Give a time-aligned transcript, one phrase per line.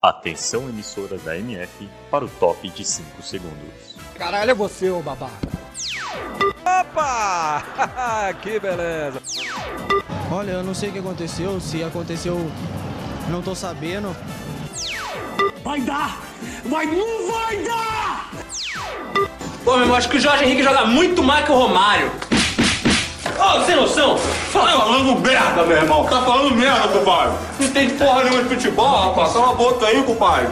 [0.00, 3.96] Atenção emissoras da MF para o top de 5 segundos.
[4.16, 5.48] Caralho, é você, ô babaca.
[6.64, 7.64] Opa!
[8.40, 9.20] que beleza!
[10.30, 12.48] Olha, eu não sei o que aconteceu, se aconteceu,
[13.28, 14.14] não tô sabendo.
[15.64, 16.22] Vai dar!
[16.66, 18.30] Vai, não vai dar!
[19.64, 22.08] Pô, meu irmão, acho que o Jorge Henrique joga muito mais que o Romário.
[23.38, 24.16] Ô, sem noção!
[24.52, 26.04] Tá falando merda, meu irmão!
[26.06, 27.38] Tá falando merda, compadre!
[27.60, 29.32] Não entende porra nenhuma de futebol, rapaz!
[29.32, 30.48] Cala a boca aí, compadre!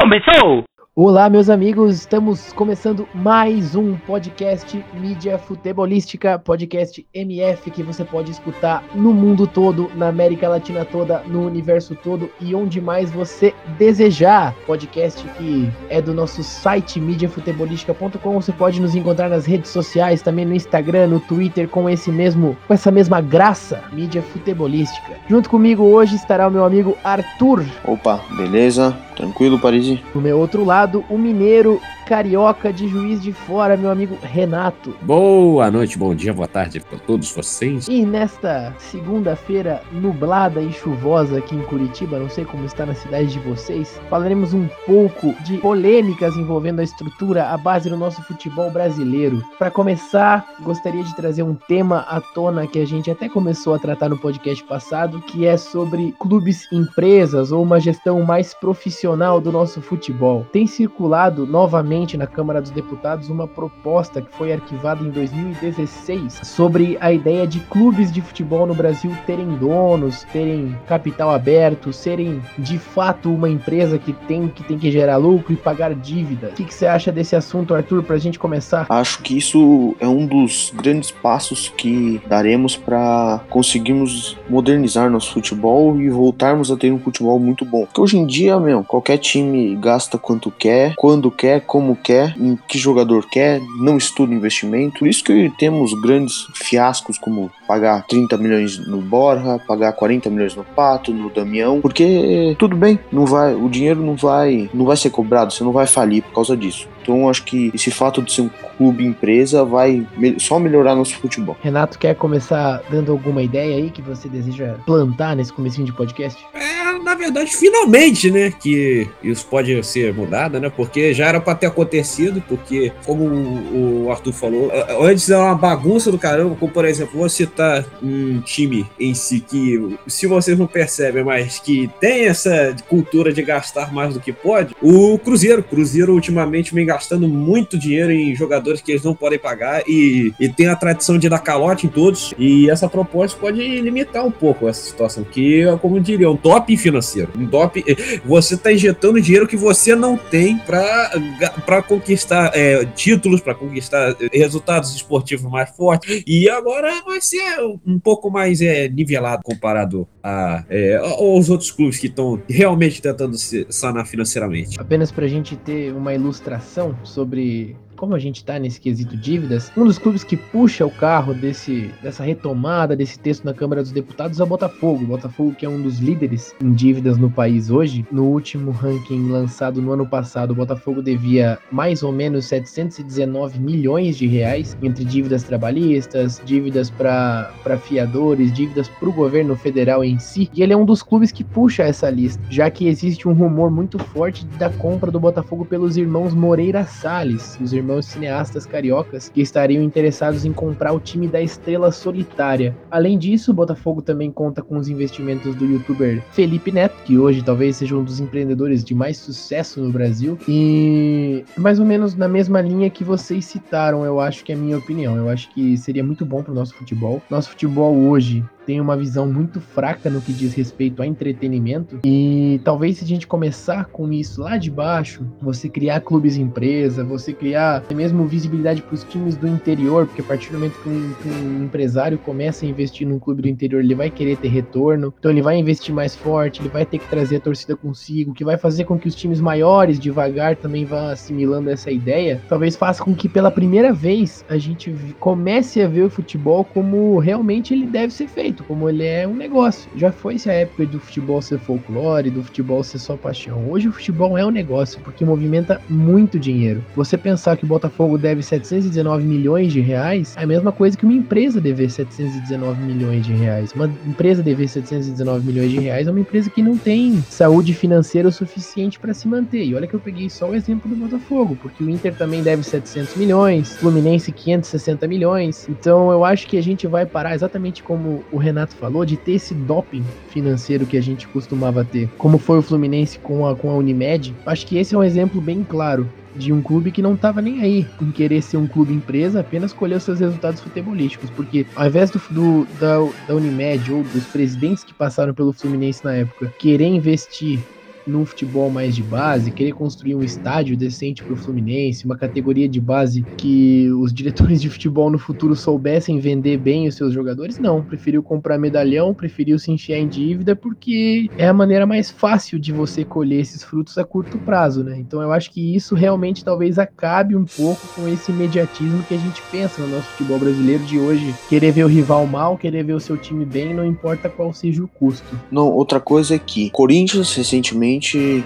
[0.00, 0.64] Começou!
[0.96, 8.30] Olá, meus amigos, estamos começando mais um podcast Mídia Futebolística, podcast MF que você pode
[8.30, 13.52] escutar no mundo todo, na América Latina toda, no universo todo e onde mais você
[13.76, 14.54] desejar.
[14.68, 18.40] Podcast que é do nosso site mídiafutebolística.com.
[18.40, 22.56] Você pode nos encontrar nas redes sociais, também no Instagram, no Twitter, com esse mesmo,
[22.68, 25.14] com essa mesma graça, Mídia Futebolística.
[25.28, 27.64] Junto comigo hoje estará o meu amigo Arthur.
[27.84, 28.96] Opa, beleza?
[29.16, 29.98] Tranquilo, Paris?
[30.12, 34.94] Do meu outro lado, o mineiro carioca de Juiz de Fora, meu amigo Renato.
[35.02, 37.88] Boa noite, bom dia, boa tarde para todos vocês.
[37.88, 43.28] E nesta segunda-feira nublada e chuvosa aqui em Curitiba, não sei como está na cidade
[43.28, 48.70] de vocês, falaremos um pouco de polêmicas envolvendo a estrutura, a base do nosso futebol
[48.70, 49.42] brasileiro.
[49.58, 53.78] Para começar, gostaria de trazer um tema à tona que a gente até começou a
[53.78, 59.50] tratar no podcast passado, que é sobre clubes empresas ou uma gestão mais profissional do
[59.50, 60.46] nosso futebol.
[60.52, 66.98] Tem circulado novamente na Câmara dos Deputados uma proposta que foi arquivada em 2016 sobre
[67.00, 72.78] a ideia de clubes de futebol no Brasil terem donos, terem capital aberto, serem de
[72.78, 76.50] fato uma empresa que tem que, tem que gerar lucro e pagar dívidas.
[76.50, 78.86] O que, que você acha desse assunto, Arthur, para a gente começar?
[78.88, 86.00] Acho que isso é um dos grandes passos que daremos para conseguirmos modernizar nosso futebol
[86.00, 87.86] e voltarmos a ter um futebol muito bom.
[87.86, 92.56] Porque hoje em dia, meu, qualquer time gasta quanto quer, quando quer, como quer, em
[92.68, 95.00] que jogador quer, não estuda investimento.
[95.00, 100.54] Por isso que temos grandes fiascos como pagar 30 milhões no Borja, pagar 40 milhões
[100.54, 104.96] no Pato, no Damião, porque tudo bem, não vai, o dinheiro não vai, não vai
[104.96, 106.88] ser cobrado, você não vai falir por causa disso.
[107.04, 110.06] Então acho que esse fato de ser um clube empresa vai
[110.38, 111.56] só melhorar nosso futebol.
[111.60, 116.44] Renato quer começar dando alguma ideia aí que você deseja plantar nesse comecinho de podcast?
[116.54, 121.54] É, na verdade, finalmente, né, que isso pode ser mudado, né, porque já era para
[121.54, 126.84] ter acontecido, porque como o Arthur falou, antes era uma bagunça do caramba, como por
[126.84, 132.26] exemplo, vou citar um time em si que, se vocês não percebem, mas que tem
[132.26, 135.62] essa cultura de gastar mais do que pode, o Cruzeiro.
[135.62, 140.48] Cruzeiro ultimamente vem gastando muito dinheiro em jogadores que eles não podem pagar e, e
[140.48, 142.32] tem a tradição de dar calote em todos.
[142.38, 146.76] E essa proposta pode limitar um pouco essa situação, que é como diria, um top
[146.76, 147.32] financeiro.
[147.36, 147.84] Um top.
[148.24, 154.94] Você está injetando dinheiro que você não tem para conquistar é, títulos, para conquistar resultados
[154.94, 156.22] esportivos mais fortes.
[156.26, 161.98] E agora vai ser um pouco mais é, nivelado comparado a, é, aos outros clubes
[161.98, 164.80] que estão realmente tentando se sanar financeiramente.
[164.80, 169.72] Apenas para a gente ter uma ilustração sobre como a gente está nesse quesito dívidas,
[169.76, 173.92] um dos clubes que puxa o carro desse, dessa retomada desse texto na Câmara dos
[173.92, 175.04] Deputados é o Botafogo.
[175.04, 179.28] O Botafogo, que é um dos líderes em dívidas no país hoje, no último ranking
[179.28, 185.04] lançado no ano passado, o Botafogo devia mais ou menos 719 milhões de reais entre
[185.04, 190.50] dívidas trabalhistas, dívidas para fiadores, dívidas para o governo federal em si.
[190.52, 193.70] E ele é um dos clubes que puxa essa lista, já que existe um rumor
[193.70, 199.40] muito forte da compra do Botafogo pelos irmãos Moreira Salles, os irmãos cineastas cariocas que
[199.40, 202.76] estariam interessados em comprar o time da Estrela Solitária.
[202.90, 207.42] Além disso, o Botafogo também conta com os investimentos do youtuber Felipe Neto, que hoje
[207.42, 210.38] talvez seja um dos empreendedores de mais sucesso no Brasil.
[210.48, 214.58] E mais ou menos na mesma linha que vocês citaram, eu acho que é a
[214.58, 215.16] minha opinião.
[215.16, 217.22] Eu acho que seria muito bom para o nosso futebol.
[217.30, 222.00] Nosso futebol hoje tem uma visão muito fraca no que diz respeito a entretenimento.
[222.04, 227.04] E talvez se a gente começar com isso lá de baixo, você criar clubes empresa,
[227.04, 230.88] você criar mesmo visibilidade para os times do interior, porque a partir do momento que
[230.88, 234.48] um, que um, empresário começa a investir num clube do interior, ele vai querer ter
[234.48, 235.14] retorno.
[235.18, 238.44] Então ele vai investir mais forte, ele vai ter que trazer a torcida consigo, que
[238.44, 242.40] vai fazer com que os times maiores devagar também vá assimilando essa ideia.
[242.48, 247.18] Talvez faça com que pela primeira vez a gente comece a ver o futebol como
[247.18, 249.90] realmente ele deve ser feito como ele é um negócio.
[249.96, 253.70] Já foi-se a época do futebol ser folclore, do futebol ser só paixão.
[253.70, 256.84] Hoje o futebol é um negócio, porque movimenta muito dinheiro.
[256.94, 261.04] Você pensar que o Botafogo deve 719 milhões de reais, é a mesma coisa que
[261.04, 263.72] uma empresa dever 719 milhões de reais.
[263.72, 268.28] Uma empresa dever 719 milhões de reais é uma empresa que não tem saúde financeira
[268.28, 269.64] o suficiente para se manter.
[269.64, 272.62] E olha que eu peguei só o exemplo do Botafogo, porque o Inter também deve
[272.62, 275.66] 700 milhões, Fluminense 560 milhões.
[275.68, 279.32] Então eu acho que a gente vai parar exatamente como o Renato falou, de ter
[279.32, 283.70] esse doping financeiro que a gente costumava ter, como foi o Fluminense com a, com
[283.70, 284.34] a Unimed.
[284.46, 287.60] Acho que esse é um exemplo bem claro de um clube que não estava nem
[287.62, 291.30] aí em querer ser um clube empresa, apenas colher seus resultados futebolísticos.
[291.30, 292.96] Porque ao invés do, do da,
[293.28, 297.60] da Unimed ou dos presidentes que passaram pelo Fluminense na época querer investir
[298.06, 302.68] num futebol mais de base, querer construir um estádio decente para o Fluminense, uma categoria
[302.68, 307.58] de base que os diretores de futebol no futuro soubessem vender bem os seus jogadores,
[307.58, 307.82] não.
[307.82, 312.72] Preferiu comprar medalhão, preferiu se encher em dívida, porque é a maneira mais fácil de
[312.72, 314.98] você colher esses frutos a curto prazo, né?
[314.98, 319.18] Então eu acho que isso realmente talvez acabe um pouco com esse imediatismo que a
[319.18, 321.34] gente pensa no nosso futebol brasileiro de hoje.
[321.48, 324.82] Querer ver o rival mal, querer ver o seu time bem, não importa qual seja
[324.82, 325.38] o custo.
[325.50, 327.93] Não, outra coisa é que Corinthians recentemente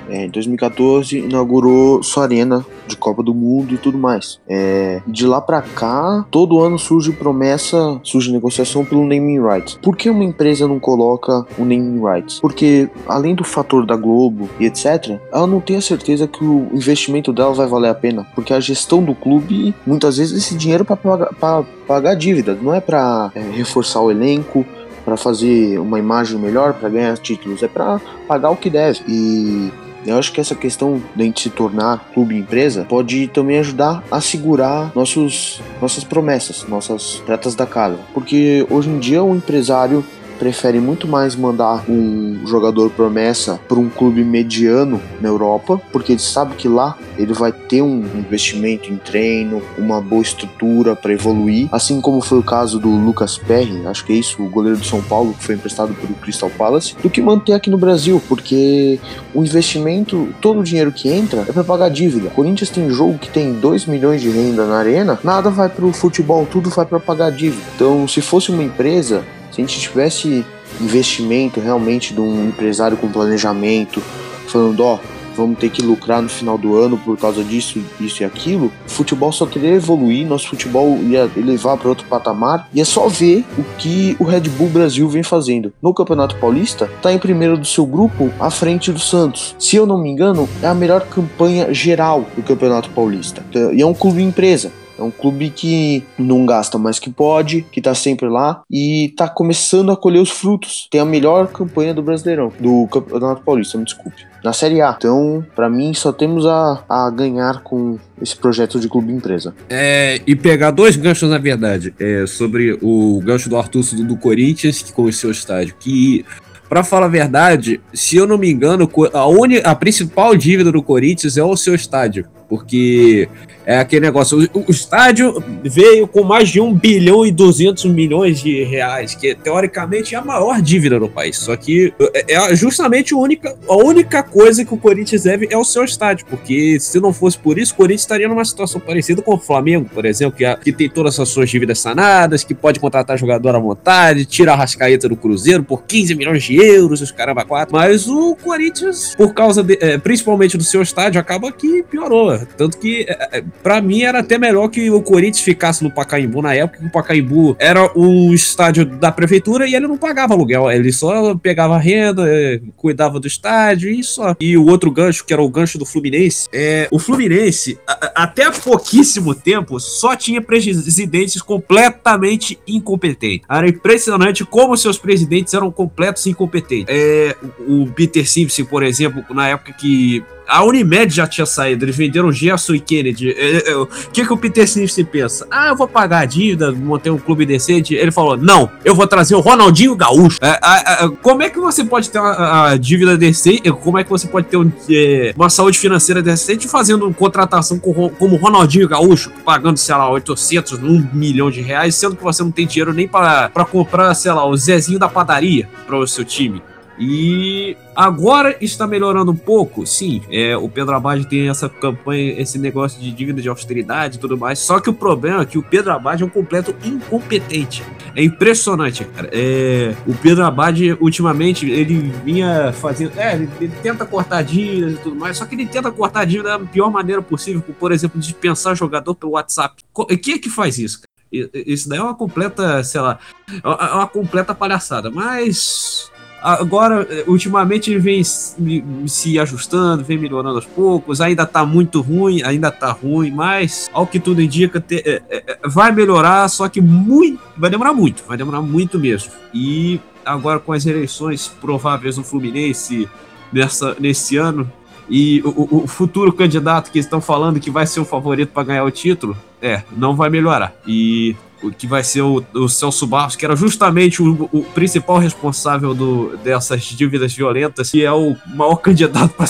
[0.08, 4.40] é, em 2014, inaugurou sua arena de Copa do Mundo e tudo mais.
[4.48, 9.78] É, de lá para cá, todo ano surge promessa, surge negociação pelo naming rights.
[9.82, 12.40] Por que uma empresa não coloca o naming rights?
[12.40, 16.68] Porque além do fator da Globo e etc, ela não tem a certeza que o
[16.72, 20.84] investimento dela vai valer a pena, porque a gestão do clube muitas vezes esse dinheiro
[20.84, 24.64] para pagar, pagar dívidas, não é para é, reforçar o elenco,
[25.08, 29.00] para fazer uma imagem melhor, para ganhar títulos, é para pagar o que deve.
[29.08, 29.72] E
[30.06, 34.04] eu acho que essa questão de a gente se tornar clube empresa pode também ajudar
[34.10, 37.98] a segurar nossos, nossas promessas, nossas pratas da casa.
[38.12, 40.04] Porque hoje em dia o empresário
[40.38, 46.20] prefere muito mais mandar um jogador promessa para um clube mediano na Europa, porque ele
[46.20, 51.68] sabe que lá ele vai ter um investimento em treino, uma boa estrutura para evoluir,
[51.72, 54.84] assim como foi o caso do Lucas Perry, acho que é isso, o goleiro do
[54.84, 59.00] São Paulo que foi emprestado pelo Crystal Palace, do que manter aqui no Brasil, porque
[59.34, 62.28] o investimento, todo o dinheiro que entra é para pagar dívida.
[62.28, 65.84] O Corinthians tem jogo que tem 2 milhões de renda na arena, nada vai para
[65.84, 67.62] o futebol, tudo vai para pagar dívida.
[67.74, 69.24] Então, se fosse uma empresa
[69.58, 70.44] se a gente tivesse
[70.80, 74.00] investimento realmente de um empresário com planejamento,
[74.46, 74.98] falando, ó,
[75.36, 78.90] vamos ter que lucrar no final do ano por causa disso, isso e aquilo, o
[78.90, 83.44] futebol só teria evoluir, nosso futebol ia levar para outro patamar, e é só ver
[83.56, 85.72] o que o Red Bull Brasil vem fazendo.
[85.82, 89.56] No Campeonato Paulista, tá em primeiro do seu grupo, à frente do Santos.
[89.58, 93.44] Se eu não me engano, é a melhor campanha geral do Campeonato Paulista.
[93.72, 94.72] E é um clube empresa.
[94.98, 99.28] É um clube que não gasta mais que pode, que tá sempre lá e tá
[99.28, 100.88] começando a colher os frutos.
[100.90, 104.26] Tem a melhor campanha do Brasileirão, do Campeonato Paulista, me desculpe.
[104.42, 104.94] Na Série A.
[104.96, 109.54] Então, para mim, só temos a, a ganhar com esse projeto de clube empresa.
[109.68, 114.16] É, e pegar dois ganchos, na verdade, é, sobre o gancho do Arthur do, do
[114.16, 116.24] Corinthians, que com o seu estádio, que
[116.68, 120.82] para falar a verdade, se eu não me engano, a, uni, a principal dívida do
[120.82, 122.26] Corinthians é o seu estádio.
[122.48, 123.28] Porque
[123.68, 124.48] é aquele negócio.
[124.54, 129.34] O, o, estádio veio com mais de 1 bilhão e 200 milhões de reais, que
[129.34, 131.36] teoricamente é a maior dívida do país.
[131.36, 135.58] Só que é, é justamente a única, a única coisa que o Corinthians deve é
[135.58, 136.24] o seu estádio.
[136.24, 139.86] Porque se não fosse por isso, o Corinthians estaria numa situação parecida com o Flamengo,
[139.92, 143.58] por exemplo, que, que tem todas as suas dívidas sanadas, que pode contratar jogador à
[143.58, 147.76] vontade, tira a rascaeta do Cruzeiro por 15 milhões de euros, os caramba quatro.
[147.76, 152.38] Mas o Corinthians, por causa de, é, principalmente do seu estádio, acaba que piorou.
[152.56, 156.42] Tanto que é, é para mim era até melhor que o Corinthians ficasse no Pacaembu
[156.42, 160.70] na época, que o Pacaembu era um estádio da prefeitura e ele não pagava aluguel,
[160.70, 164.34] ele só pegava renda, é, cuidava do estádio e só.
[164.40, 168.50] E o outro gancho, que era o gancho do Fluminense, é, o Fluminense, a, até
[168.50, 173.46] pouquíssimo tempo, só tinha presidentes completamente incompetentes.
[173.48, 176.86] Era impressionante como seus presidentes eram completos incompetentes.
[176.88, 177.36] É,
[177.66, 182.32] o Peter Simpson, por exemplo, na época que a Unimed já tinha saído, eles venderam
[182.32, 183.30] Gerson e Kennedy.
[183.36, 185.46] É, é, o que, que o Peter Simpson pensa?
[185.50, 187.94] Ah, eu vou pagar a dívida, manter um clube decente.
[187.94, 190.38] Ele falou: não, eu vou trazer o Ronaldinho Gaúcho.
[190.40, 193.70] É, é, é como é que você pode ter uma, dívida decente?
[193.70, 198.08] Como é que você pode ter um, é, uma saúde financeira decente fazendo contratação com,
[198.10, 202.50] como Ronaldinho Gaúcho, pagando, sei lá, 800, 1 milhão de reais, sendo que você não
[202.50, 206.62] tem dinheiro nem para comprar, sei lá, o Zezinho da padaria para o seu time?
[206.98, 210.20] E agora está melhorando um pouco, sim.
[210.30, 214.36] É, o Pedro Abad tem essa campanha, esse negócio de dívida de austeridade e tudo
[214.36, 214.58] mais.
[214.58, 217.84] Só que o problema é que o Pedro Abad é um completo incompetente.
[218.16, 219.30] É impressionante, cara.
[219.32, 223.12] É, o Pedro Abad, ultimamente, ele vinha fazendo.
[223.16, 223.48] É, ele,
[223.82, 227.22] tenta cortar dívidas e tudo mais, só que ele tenta cortar dívida da pior maneira
[227.22, 229.82] possível, por exemplo, dispensar jogador pelo WhatsApp.
[230.20, 231.00] Quem é que faz isso?
[231.30, 233.18] Isso daí é uma completa, sei lá,
[233.62, 235.10] é uma completa palhaçada.
[235.10, 236.10] Mas
[236.42, 241.20] agora, ultimamente, ele vem se ajustando, vem melhorando aos poucos.
[241.20, 245.58] Ainda tá muito ruim, ainda tá ruim, mas ao que tudo indica, te, é, é,
[245.64, 249.32] vai melhorar, só que muito, vai demorar muito, vai demorar muito mesmo.
[249.52, 253.08] E agora com as eleições prováveis no Fluminense
[253.52, 254.70] nessa, nesse ano,
[255.10, 258.84] e o, o, futuro candidato que estão falando que vai ser o favorito para ganhar
[258.84, 260.74] o título, é, não vai melhorar.
[260.86, 261.34] E
[261.76, 266.36] que vai ser o, o Celso Barros, que era justamente o, o principal responsável do,
[266.38, 269.46] dessas dívidas violentas, e é o maior candidato para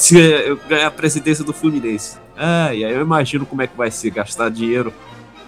[0.68, 2.16] ganhar a presidência do Fluminense.
[2.36, 4.92] Ah, e aí eu imagino como é que vai ser gastar dinheiro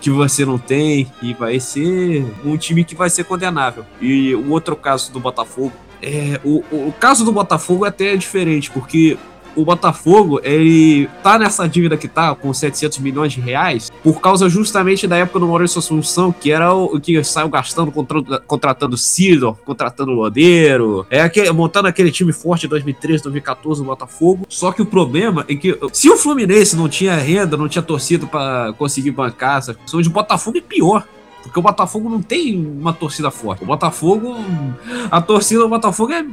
[0.00, 3.84] que você não tem, e vai ser um time que vai ser condenável.
[4.00, 8.70] E o outro caso do Botafogo, é, o, o caso do Botafogo é até diferente,
[8.70, 9.18] porque
[9.56, 14.48] o Botafogo, ele tá nessa dívida que tá, com 700 milhões de reais, por causa
[14.48, 19.56] justamente da época do Maurício Assunção, que era o, que saiu gastando, contra, contratando Sidor,
[19.64, 24.46] contratando Lodeiro, é aquele, montando aquele time forte de 2013, 2014 no Botafogo.
[24.48, 28.26] Só que o problema é que se o Fluminense não tinha renda, não tinha torcida
[28.26, 31.06] para conseguir bancar essa questão, o Botafogo é pior.
[31.42, 33.62] Porque o Botafogo não tem uma torcida forte.
[33.62, 34.36] O Botafogo.
[35.10, 36.24] A torcida do Botafogo é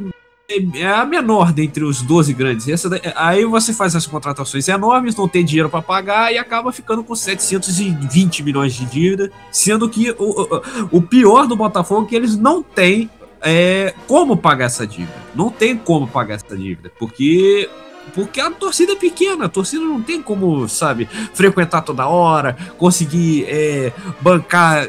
[0.49, 2.69] é a menor dentre os 12 grandes.
[2.69, 7.03] Essa, aí você faz as contratações enormes, não tem dinheiro para pagar e acaba ficando
[7.03, 12.37] com 720 milhões de dívida, sendo que o, o pior do Botafogo é que eles
[12.37, 13.09] não têm
[13.41, 15.17] é, como pagar essa dívida.
[15.35, 17.69] Não tem como pagar essa dívida, porque
[18.15, 23.43] porque a torcida é pequena, a torcida não tem como, sabe, frequentar toda hora, conseguir
[23.49, 24.87] é, bancar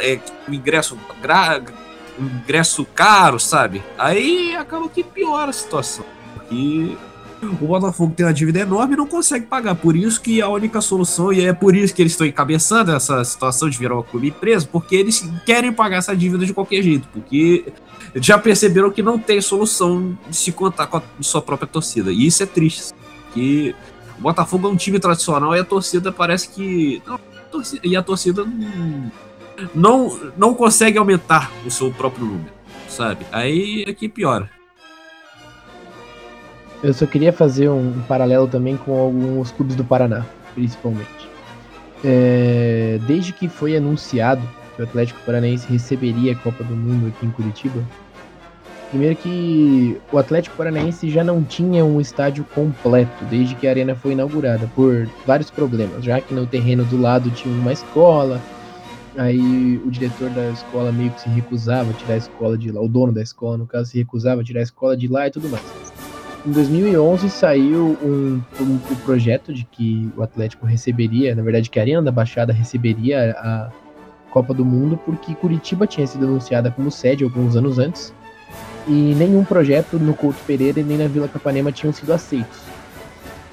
[0.00, 0.96] é, ingresso
[2.18, 3.82] ingresso caro, sabe?
[3.98, 6.04] Aí acaba que piora a situação.
[6.50, 6.96] E
[7.42, 9.74] o Botafogo tem uma dívida enorme e não consegue pagar.
[9.74, 13.22] Por isso que a única solução, e é por isso que eles estão encabeçando essa
[13.24, 17.08] situação de virar uma clube empresa, porque eles querem pagar essa dívida de qualquer jeito,
[17.12, 17.72] porque
[18.14, 22.10] já perceberam que não tem solução de se contar com a sua própria torcida.
[22.10, 22.94] E isso é triste,
[23.24, 23.74] porque
[24.18, 27.02] o Botafogo é um time tradicional e a torcida parece que.
[27.06, 27.20] Não,
[27.82, 29.10] e a torcida não
[29.74, 32.52] não, não consegue aumentar o seu próprio número,
[32.88, 33.26] sabe?
[33.32, 34.50] Aí é que piora.
[36.82, 41.28] Eu só queria fazer um paralelo também com alguns clubes do Paraná, principalmente.
[42.04, 44.42] É, desde que foi anunciado
[44.74, 47.82] que o Atlético Paranaense receberia a Copa do Mundo aqui em Curitiba,
[48.90, 53.94] primeiro que o Atlético Paranaense já não tinha um estádio completo desde que a arena
[53.94, 58.40] foi inaugurada, por vários problemas, já que no terreno do lado tinha uma escola,
[59.16, 62.80] Aí o diretor da escola meio que se recusava a tirar a escola de lá,
[62.80, 65.30] o dono da escola, no caso, se recusava a tirar a escola de lá e
[65.30, 65.64] tudo mais.
[66.46, 71.78] Em 2011 saiu um, um, um projeto de que o Atlético receberia, na verdade que
[71.78, 73.70] a Arena da Baixada receberia a
[74.30, 78.12] Copa do Mundo, porque Curitiba tinha sido anunciada como sede alguns anos antes,
[78.86, 82.75] e nenhum projeto no Couto Pereira e nem na Vila Capanema tinham sido aceitos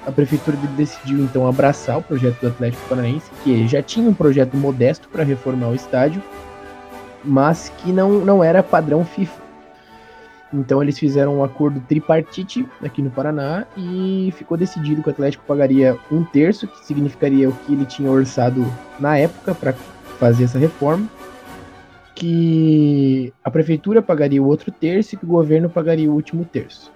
[0.06, 4.56] a prefeitura decidiu então abraçar o projeto do Atlético Paranaense, que já tinha um projeto
[4.56, 6.22] modesto para reformar o estádio,
[7.24, 9.44] mas que não, não era padrão FIFA.
[10.54, 15.44] Então eles fizeram um acordo tripartite aqui no Paraná e ficou decidido que o Atlético
[15.48, 18.64] pagaria um terço, que significaria o que ele tinha orçado
[19.00, 19.74] na época para
[20.20, 21.08] fazer essa reforma,
[22.14, 26.92] que a prefeitura pagaria o outro terço e que o governo pagaria o último terço.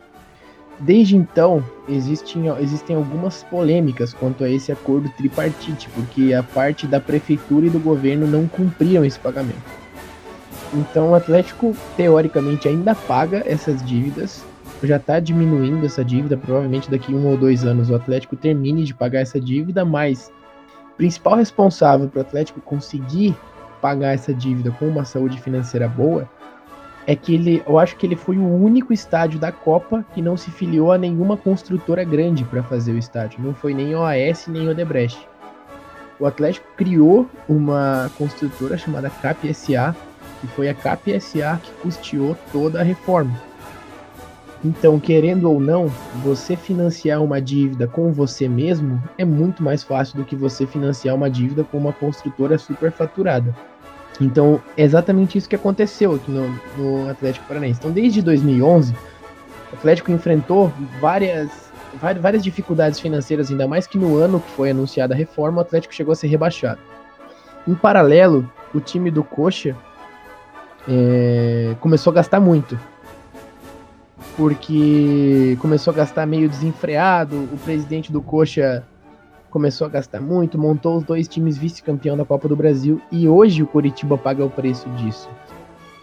[0.79, 6.99] Desde então, existem, existem algumas polêmicas quanto a esse acordo tripartite, porque a parte da
[6.99, 9.57] prefeitura e do governo não cumpriram esse pagamento.
[10.73, 14.45] Então, o Atlético, teoricamente, ainda paga essas dívidas,
[14.83, 18.93] já está diminuindo essa dívida, provavelmente daqui um ou dois anos o Atlético termine de
[18.93, 20.31] pagar essa dívida, mas
[20.93, 23.35] o principal responsável para o Atlético conseguir
[23.81, 26.29] pagar essa dívida com uma saúde financeira boa
[27.07, 30.35] é que ele, eu acho que ele foi o único estádio da Copa que não
[30.35, 33.41] se filiou a nenhuma construtora grande para fazer o estádio.
[33.41, 35.25] Não foi nem OAS nem Odebrecht.
[36.19, 39.95] O Atlético criou uma construtora chamada CAP SA,
[40.41, 43.31] que foi a CAP SA que custeou toda a reforma.
[44.65, 45.87] Então, querendo ou não,
[46.23, 51.15] você financiar uma dívida com você mesmo é muito mais fácil do que você financiar
[51.15, 53.55] uma dívida com uma construtora superfaturada.
[54.19, 57.79] Então, é exatamente isso que aconteceu aqui no, no Atlético Paranaense.
[57.79, 58.93] Então, desde 2011,
[59.71, 61.71] o Atlético enfrentou várias,
[62.01, 65.61] várias, várias dificuldades financeiras, ainda mais que no ano que foi anunciada a reforma, o
[65.61, 66.79] Atlético chegou a ser rebaixado.
[67.67, 69.75] Em paralelo, o time do Coxa
[70.87, 72.79] é, começou a gastar muito.
[74.35, 78.85] Porque começou a gastar meio desenfreado, o presidente do Coxa
[79.57, 83.63] começou a gastar muito, montou os dois times vice-campeão da Copa do Brasil e hoje
[83.63, 85.27] o Coritiba paga o preço disso.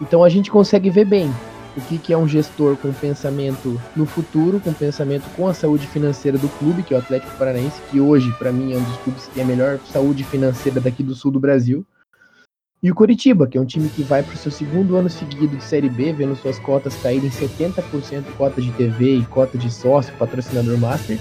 [0.03, 1.31] Então a gente consegue ver bem
[1.77, 5.87] o que, que é um gestor com pensamento no futuro, com pensamento com a saúde
[5.87, 8.97] financeira do clube, que é o Atlético Paranaense, que hoje, para mim, é um dos
[8.99, 11.87] clubes que tem a melhor saúde financeira daqui do sul do Brasil.
[12.83, 15.57] E o Coritiba, que é um time que vai para o seu segundo ano seguido
[15.57, 20.13] de Série B, vendo suas cotas caírem 70% cota de TV e cota de sócio,
[20.19, 21.21] patrocinador master.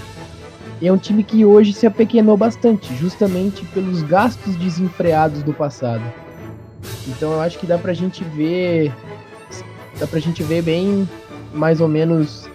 [0.84, 6.02] E é um time que hoje se apequenou bastante, justamente pelos gastos desenfreados do passado.
[7.08, 8.92] Então eu acho que dá pra gente ver.
[9.98, 11.08] Dá pra gente ver bem
[11.54, 12.46] mais ou menos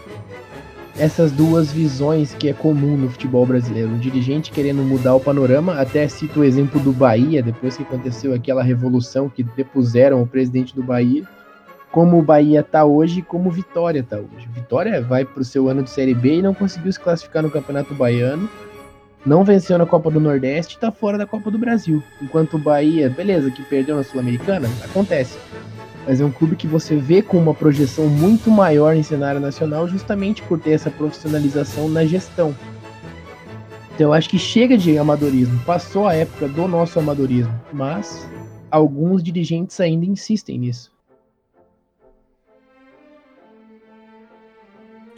[0.95, 3.89] essas duas visões que é comum no futebol brasileiro.
[3.89, 8.35] Um dirigente querendo mudar o panorama, até cito o exemplo do Bahia, depois que aconteceu
[8.35, 11.27] aquela revolução que depuseram o presidente do Bahia,
[11.91, 14.47] como o Bahia tá hoje, como o Vitória tá hoje.
[14.53, 17.93] Vitória vai pro seu ano de Série B e não conseguiu se classificar no Campeonato
[17.93, 18.49] Baiano,
[19.25, 22.01] não venceu na Copa do Nordeste e tá fora da Copa do Brasil.
[22.21, 25.37] Enquanto o Bahia, beleza, que perdeu na Sul-Americana, acontece
[26.09, 29.87] mas é um clube que você vê com uma projeção muito maior em cenário nacional,
[29.87, 32.55] justamente por ter essa profissionalização na gestão.
[33.93, 38.27] Então eu acho que chega de amadorismo, passou a época do nosso amadorismo, mas
[38.71, 40.91] alguns dirigentes ainda insistem nisso.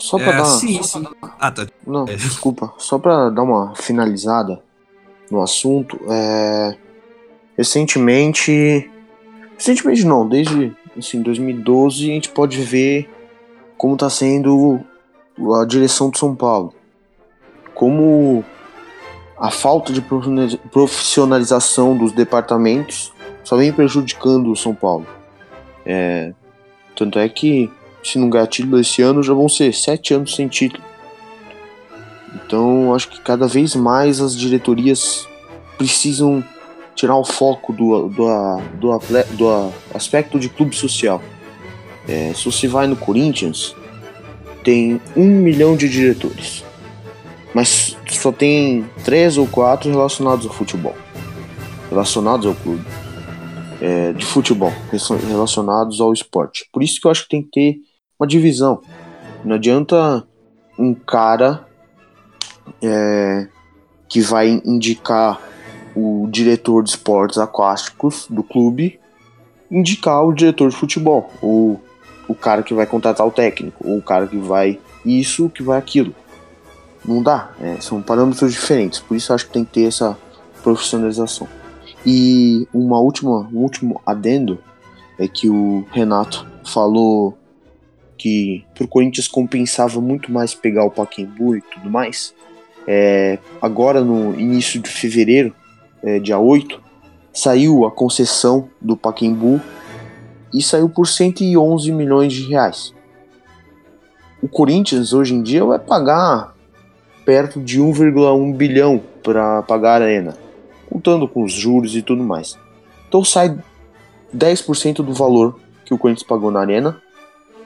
[0.02, 0.46] Só para É, dar.
[0.46, 1.06] sim, sim.
[1.40, 1.68] Ah, tá.
[1.86, 2.16] Não, É.
[2.16, 2.74] desculpa.
[2.80, 4.60] Só para dar uma finalizada
[5.30, 6.76] no assunto, é...
[7.58, 8.90] recentemente,
[9.58, 13.10] recentemente não, desde assim 2012 a gente pode ver
[13.78, 14.80] como está sendo
[15.62, 16.74] a direção do São Paulo,
[17.74, 18.44] como
[19.38, 25.06] a falta de profissionaliza- profissionalização dos departamentos só vem prejudicando o São Paulo.
[25.86, 26.34] É...
[26.96, 27.72] Tanto é que
[28.04, 30.84] se não ganhar título esse ano, já vão ser sete anos sem título.
[32.34, 35.28] Então, acho que cada vez mais as diretorias
[35.78, 36.44] precisam
[36.96, 38.28] tirar o foco do, do,
[38.80, 39.00] do,
[39.38, 41.22] do aspecto de clube social.
[42.08, 43.76] É, se você vai no Corinthians,
[44.64, 46.64] tem um milhão de diretores,
[47.54, 50.96] mas só tem três ou quatro relacionados ao futebol,
[51.90, 52.86] relacionados ao clube,
[53.82, 54.74] é, de futebol,
[55.28, 56.68] relacionados ao esporte.
[56.72, 57.91] Por isso que eu acho que tem que ter
[58.22, 58.80] uma divisão.
[59.44, 60.24] Não adianta
[60.78, 61.66] um cara
[62.80, 63.48] é,
[64.08, 65.42] que vai indicar
[65.96, 69.00] o diretor de esportes aquáticos do clube
[69.72, 71.82] indicar o diretor de futebol, ou
[72.28, 75.80] o cara que vai contratar o técnico, ou o cara que vai isso, que vai
[75.80, 76.14] aquilo.
[77.06, 80.18] Não dá, é, são parâmetros diferentes, por isso acho que tem que ter essa
[80.62, 81.48] profissionalização.
[82.06, 84.60] E uma última, um último adendo
[85.18, 87.38] é que o Renato falou
[88.22, 92.36] que pro Corinthians compensava muito mais pegar o Pacaembu e tudo mais.
[92.88, 95.56] É, agora no início de fevereiro,
[96.04, 96.80] é, dia 8,
[97.34, 99.60] saiu a concessão do Pacaembu
[100.54, 102.94] e saiu por 111 milhões de reais.
[104.40, 106.56] O Corinthians hoje em dia vai pagar
[107.26, 110.38] perto de 1,1 bilhão para pagar a arena,
[110.88, 112.56] contando com os juros e tudo mais.
[113.08, 113.58] Então sai
[114.36, 117.02] 10% do valor que o Corinthians pagou na arena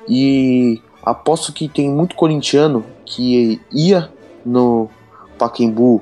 [0.07, 4.09] e aposto que tem muito corintiano que ia
[4.45, 4.89] no
[5.37, 6.01] Pacaembu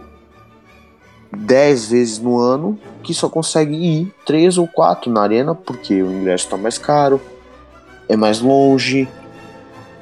[1.35, 6.11] 10 vezes no ano que só consegue ir 3 ou 4 na arena porque o
[6.11, 7.19] ingresso está mais caro,
[8.07, 9.07] é mais longe.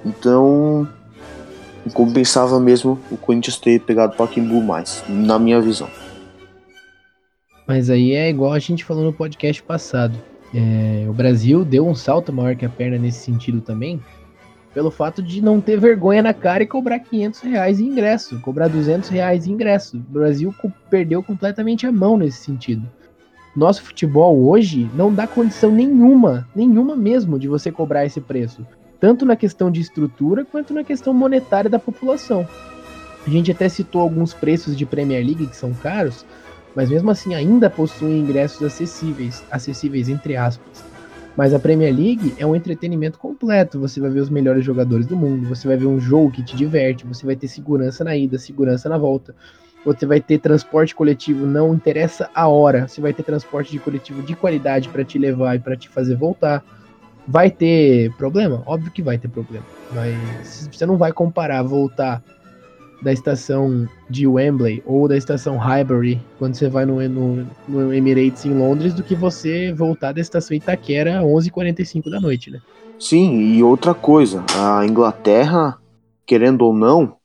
[0.06, 0.88] Então
[1.94, 5.90] compensava mesmo o Corinthians ter pegado o Pacaembu mais, na minha visão.
[7.68, 10.31] Mas aí é igual a gente falou no podcast passado.
[10.54, 14.02] É, o Brasil deu um salto maior que a perna nesse sentido também,
[14.74, 18.68] pelo fato de não ter vergonha na cara e cobrar 500 reais em ingresso, cobrar
[18.68, 19.98] 200 reais em ingresso.
[19.98, 20.54] O Brasil
[20.90, 22.88] perdeu completamente a mão nesse sentido.
[23.56, 28.66] Nosso futebol hoje não dá condição nenhuma, nenhuma mesmo, de você cobrar esse preço,
[29.00, 32.48] tanto na questão de estrutura quanto na questão monetária da população.
[33.28, 36.26] A gente até citou alguns preços de Premier League que são caros,
[36.76, 40.84] mas mesmo assim ainda possuem ingressos acessíveis, acessíveis entre aspas.
[41.36, 43.80] Mas a Premier League é um entretenimento completo.
[43.80, 46.56] Você vai ver os melhores jogadores do mundo, você vai ver um jogo que te
[46.56, 49.34] diverte, você vai ter segurança na ida, segurança na volta.
[49.86, 52.88] Você vai ter transporte coletivo, não interessa a hora.
[52.88, 56.16] Você vai ter transporte de coletivo de qualidade para te levar e para te fazer
[56.16, 56.64] voltar.
[57.28, 58.62] Vai ter problema?
[58.66, 59.66] Óbvio que vai ter problema.
[59.92, 62.22] Mas você não vai comparar voltar
[63.02, 68.46] da estação de Wembley ou da estação Highbury quando você vai no, no, no Emirates
[68.46, 72.60] em Londres do que você voltar da estação Itaquera às 11h45 da noite, né?
[73.00, 75.80] Sim, e outra coisa, a Inglaterra,
[76.26, 77.16] querendo ou não,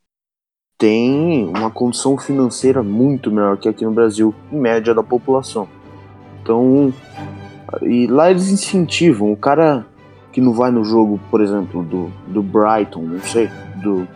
[0.78, 5.68] tem uma condição financeira muito melhor que aqui no Brasil, em média da população.
[6.42, 6.92] Então,
[7.82, 9.86] e lá eles incentivam o cara
[10.32, 13.50] que não vai no jogo, por exemplo, do, do Brighton, não sei,
[13.82, 14.06] do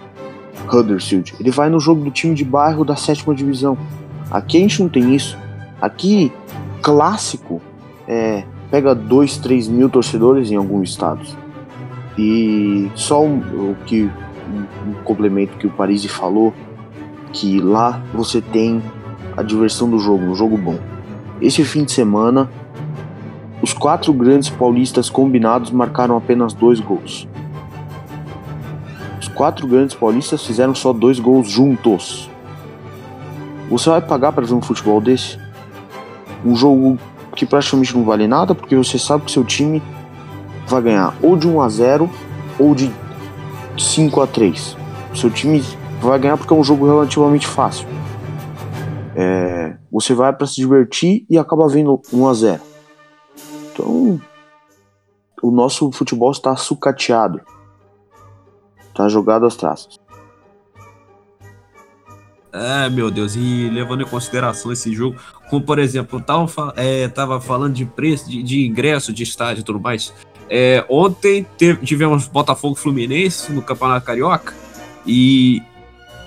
[0.73, 3.77] Huddersfield, ele vai no jogo do time de bairro da sétima divisão.
[4.31, 5.37] Aqui a gente não tem isso.
[5.81, 6.33] Aqui,
[6.83, 7.61] clássico,
[8.07, 11.37] é, pega 2, 3 mil torcedores em alguns estados.
[12.19, 14.11] E só um, o que
[14.87, 16.53] um, complemento que o Parisi falou,
[17.33, 18.83] que lá você tem
[19.37, 20.79] a diversão do jogo, um jogo bom.
[21.41, 22.51] Esse fim de semana,
[23.63, 27.27] os quatro grandes paulistas combinados marcaram apenas dois gols.
[29.41, 32.29] Quatro grandes paulistas fizeram só dois gols juntos.
[33.71, 35.39] Você vai pagar para ver um futebol desse?
[36.45, 36.99] Um jogo
[37.35, 39.83] que praticamente não vale nada, porque você sabe que seu time
[40.67, 42.11] vai ganhar ou de 1 a 0
[42.59, 42.93] ou de
[43.79, 44.77] 5 a 3.
[45.15, 45.65] Seu time
[46.03, 47.89] vai ganhar porque é um jogo relativamente fácil.
[49.17, 52.61] É, você vai para se divertir e acaba vendo 1 a 0.
[53.73, 54.21] Então,
[55.43, 57.41] o nosso futebol está sucateado.
[59.01, 59.99] Está jogado às traças.
[62.53, 65.17] É, meu Deus, e levando em consideração esse jogo,
[65.49, 69.63] como por exemplo, eu tava, é, tava falando de preço, de, de, ingresso de estádio
[69.63, 70.13] e tudo mais.
[70.51, 74.53] É, ontem teve, tivemos Botafogo Fluminense no Campeonato Carioca
[75.07, 75.63] e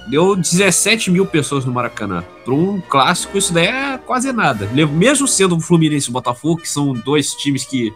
[0.07, 2.23] deu 17 mil pessoas no Maracanã.
[2.43, 4.67] Para um clássico, isso daí é quase nada.
[4.67, 7.93] Mesmo sendo o Fluminense e o Botafogo, que são dois times que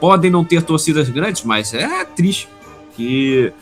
[0.00, 2.48] podem não ter torcidas grandes, mas é triste.
[2.98, 3.52] Que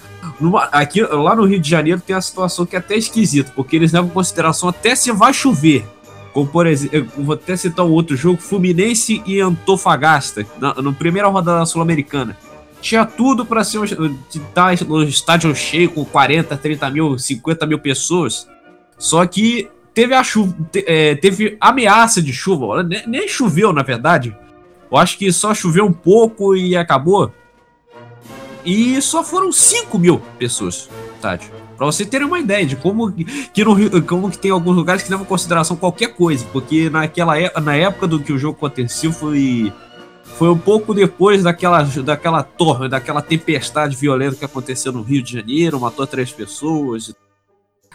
[0.41, 3.77] numa, aqui, lá no Rio de Janeiro tem a situação que é até esquisita, porque
[3.77, 5.87] eles levam em consideração até se vai chover.
[6.33, 11.29] Como por exemplo, vou até citar um outro jogo, Fluminense e Antofagasta, na, na primeira
[11.29, 12.35] rodada sul-americana.
[12.81, 18.49] Tinha tudo para ser estar no estádio cheio com 40, 30 mil, 50 mil pessoas.
[18.97, 24.35] Só que teve a chuva, é, teve ameaça de chuva, nem choveu na verdade.
[24.91, 27.33] Eu acho que só choveu um pouco e acabou.
[28.67, 31.51] E só foram 5 mil pessoas estádio.
[31.77, 35.11] Pra você ter uma ideia de como que no como que tem alguns lugares que
[35.11, 39.73] levam em consideração qualquer coisa, porque naquela na época do que o jogo aconteceu foi
[40.25, 45.35] foi um pouco depois daquela daquela torre, daquela tempestade violenta que aconteceu no Rio de
[45.35, 47.15] Janeiro, matou três pessoas.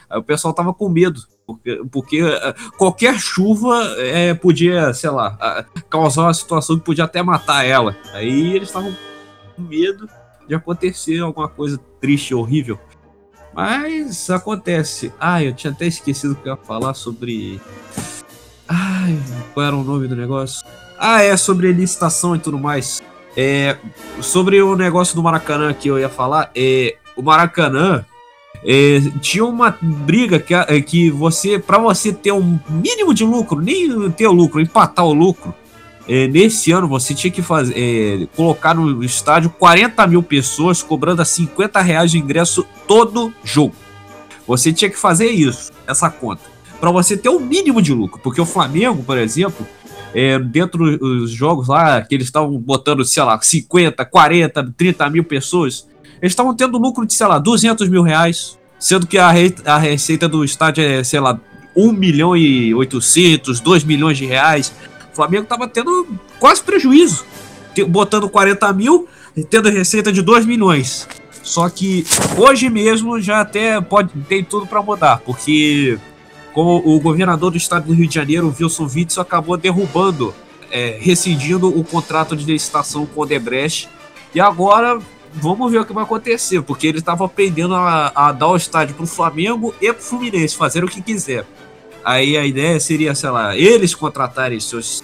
[0.08, 5.66] Aí o pessoal tava com medo, porque, porque eh, qualquer chuva é, podia, sei lá,
[5.90, 7.96] causar uma situação que podia até matar ela.
[8.14, 8.94] Aí eles estavam
[9.56, 10.08] com medo
[10.52, 12.78] de acontecer alguma coisa triste, horrível.
[13.54, 15.14] Mas acontece.
[15.18, 17.62] Ah, eu tinha até esquecido que eu ia falar sobre.
[18.68, 19.18] Ai,
[19.54, 20.66] qual era o nome do negócio?
[21.00, 23.02] Ah, é sobre licitação e tudo mais.
[23.36, 23.78] É,
[24.20, 28.06] sobre o negócio do Maracanã que eu ia falar, é, o Maracanã
[28.66, 33.62] é, tinha uma briga que, é, que você, para você ter um mínimo de lucro,
[33.62, 35.56] nem ter o lucro, empatar o lucro,
[36.14, 41.22] é, nesse ano você tinha que fazer, é, colocar no estádio 40 mil pessoas cobrando
[41.22, 43.74] a 50 reais de ingresso todo jogo.
[44.46, 46.42] Você tinha que fazer isso, essa conta,
[46.82, 48.20] para você ter o um mínimo de lucro.
[48.22, 49.66] Porque o Flamengo, por exemplo,
[50.14, 55.24] é, dentro dos jogos lá, que eles estavam botando, sei lá, 50, 40, 30 mil
[55.24, 55.88] pessoas,
[56.22, 59.78] eles estavam tendo lucro de, sei lá, 200 mil reais, sendo que a, re a
[59.78, 61.40] receita do estádio é, sei lá,
[61.74, 64.74] 1 milhão e 800, 2 milhões de reais.
[65.12, 66.08] O Flamengo tava tendo
[66.40, 67.26] quase prejuízo,
[67.88, 71.08] botando 40 mil e tendo receita de 2 milhões.
[71.44, 72.06] Só que
[72.38, 75.98] hoje mesmo já até pode tem tudo para mudar, porque
[76.54, 80.34] o governador do estado do Rio de Janeiro, Wilson Witzel, acabou derrubando,
[80.70, 83.90] é, rescindindo o contrato de licitação com o Debrecht.
[84.36, 85.00] E agora
[85.34, 88.96] vamos ver o que vai acontecer, porque ele estava aprendendo a, a, dar o estádio
[88.96, 91.46] para o Flamengo e para o Fluminense, fazer o que quiser.
[92.04, 95.04] Aí a ideia seria, sei lá, eles contratarem seus,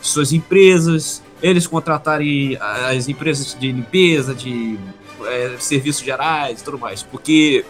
[0.00, 4.78] suas empresas, eles contratarem as empresas de limpeza, de
[5.26, 7.02] é, serviços gerais e tudo mais.
[7.02, 7.64] Porque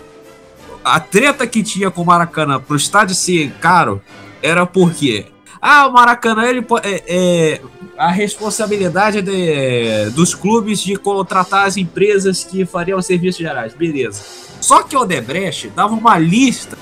[0.84, 4.02] a treta que tinha com o Maracanã pro estádio ser caro
[4.42, 5.26] era porque.
[5.60, 7.60] Ah, o Maracanã, ele é, é
[7.96, 13.74] a responsabilidade é de, dos clubes de contratar as empresas que fariam serviços gerais.
[13.74, 14.22] Beleza.
[14.60, 16.76] Só que o Odebrecht dava uma lista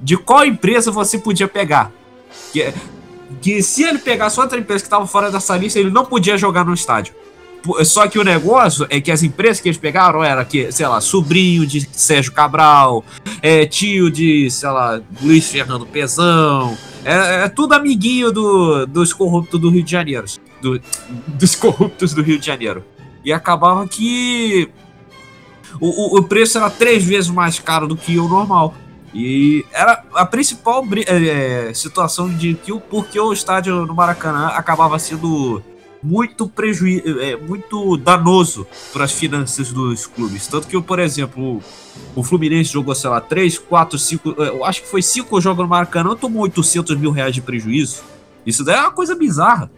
[0.00, 1.90] de qual empresa você podia pegar.
[2.52, 2.72] Que,
[3.40, 6.64] que se ele pegasse outra empresa que estava fora dessa lista, ele não podia jogar
[6.64, 7.14] no estádio.
[7.84, 11.00] Só que o negócio é que as empresas que eles pegaram era que, sei lá,
[11.00, 13.04] sobrinho de Sérgio Cabral,
[13.42, 16.78] é, tio de, sei lá, Luiz Fernando Pezão.
[17.04, 20.24] É, é tudo amiguinho do, dos corruptos do Rio de Janeiro.
[20.62, 20.80] do-
[21.26, 22.84] dos corruptos do Rio de Janeiro.
[23.24, 24.70] E acabava que
[25.80, 28.72] o, o, o preço era três vezes mais caro do que o normal.
[29.14, 34.48] E era a principal bri- é, situação de que o porque o estádio no Maracanã
[34.48, 35.62] acabava sendo
[36.02, 40.46] muito prejuízo, é, muito danoso para as finanças dos clubes.
[40.46, 41.60] Tanto que, por exemplo,
[42.14, 45.62] o Fluminense jogou, sei lá, 3, 4, 5, é, eu acho que foi 5 jogos
[45.64, 48.02] no Maracanã, tomou 800 mil reais de prejuízo.
[48.46, 49.70] Isso daí é uma coisa bizarra.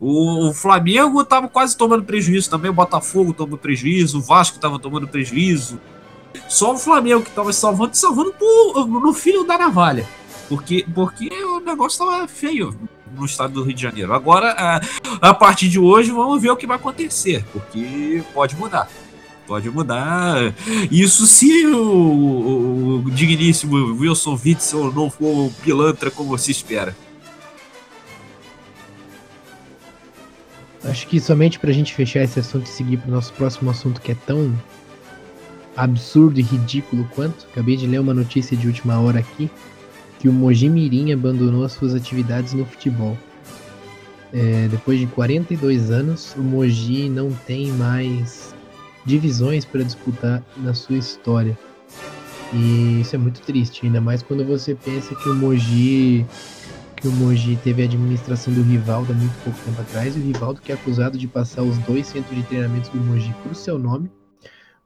[0.00, 5.08] O, Flamengo tava quase tomando prejuízo também, o Botafogo tomou prejuízo, o Vasco tava tomando
[5.08, 5.80] prejuízo.
[6.48, 10.06] Só o Flamengo que tava salvando, salvando por- no filho da navalha.
[10.48, 12.74] Porque, porque o negócio tava feio
[13.16, 14.12] no estado do Rio de Janeiro.
[14.14, 14.80] Agora, a,
[15.30, 18.88] a partir de hoje, vamos ver o que vai acontecer, porque pode mudar.
[19.46, 20.52] Pode mudar.
[20.90, 26.94] Isso se o, o- o digníssimo Wilson Witzel não for pilantra como se espera.
[30.84, 34.12] Acho que somente pra gente fechar esse assunto e seguir pro nosso próximo assunto que
[34.12, 34.54] é tão
[35.78, 37.46] absurdo e ridículo quanto.
[37.50, 39.50] Acabei de ler uma notícia de última hora aqui
[40.18, 43.16] que o Mogi Mirim abandonou as suas atividades no futebol.
[44.32, 48.54] É, depois de 42 anos, o Mogi não tem mais
[49.06, 51.56] divisões para disputar na sua história.
[52.52, 56.26] E isso é muito triste, ainda mais quando você pensa que o Mogi
[56.96, 60.22] que o Mogi teve a administração do Rivaldo há muito pouco tempo atrás, e o
[60.22, 63.78] Rivaldo que é acusado de passar os dois centros de treinamentos do Mogi por seu
[63.78, 64.10] nome,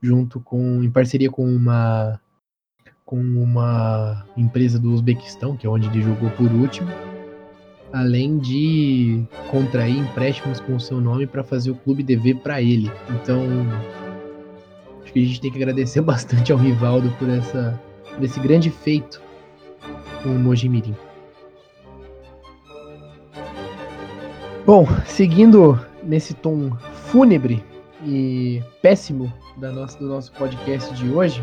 [0.03, 2.21] junto com em parceria com uma
[3.05, 6.88] com uma empresa do Uzbequistão, que é onde ele jogou por último,
[7.93, 12.91] além de contrair empréstimos com o seu nome para fazer o clube dever para ele.
[13.11, 13.43] Então,
[15.03, 17.79] acho que a gente tem que agradecer bastante ao Rivaldo por essa
[18.15, 19.21] por esse grande feito
[20.23, 20.97] com o Mogi Mirim.
[24.65, 26.71] Bom, seguindo nesse tom
[27.11, 27.62] fúnebre
[28.05, 31.43] e péssimo da nossa, do nosso podcast de hoje,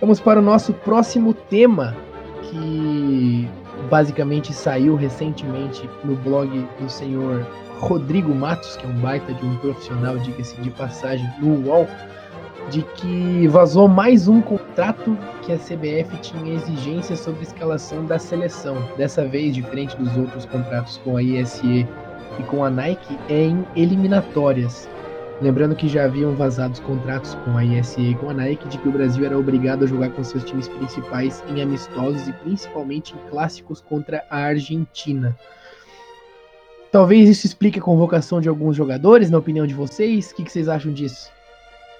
[0.00, 1.96] vamos para o nosso próximo tema,
[2.42, 3.48] que
[3.90, 7.46] basicamente saiu recentemente no blog do senhor
[7.80, 11.86] Rodrigo Matos, que é um baita de um profissional, diga-se de passagem, no UOL,
[12.70, 18.76] de que vazou mais um contrato que a CBF tinha exigências sobre escalação da seleção.
[18.96, 21.86] Dessa vez, diferente dos outros contratos com a ISE
[22.38, 24.88] e com a Nike, é em eliminatórias.
[25.40, 28.76] Lembrando que já haviam vazado os contratos com a ISE e com a Nike de
[28.76, 33.14] que o Brasil era obrigado a jogar com seus times principais em amistosos e principalmente
[33.14, 35.36] em clássicos contra a Argentina.
[36.90, 40.30] Talvez isso explique a convocação de alguns jogadores, na opinião de vocês.
[40.30, 41.30] O que, vocês acham disso?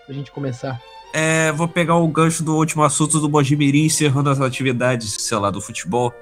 [0.05, 0.81] Pra gente começar.
[1.13, 5.51] É, vou pegar o gancho do último assunto do Mojimirim encerrando as atividades, sei lá,
[5.51, 6.13] do futebol.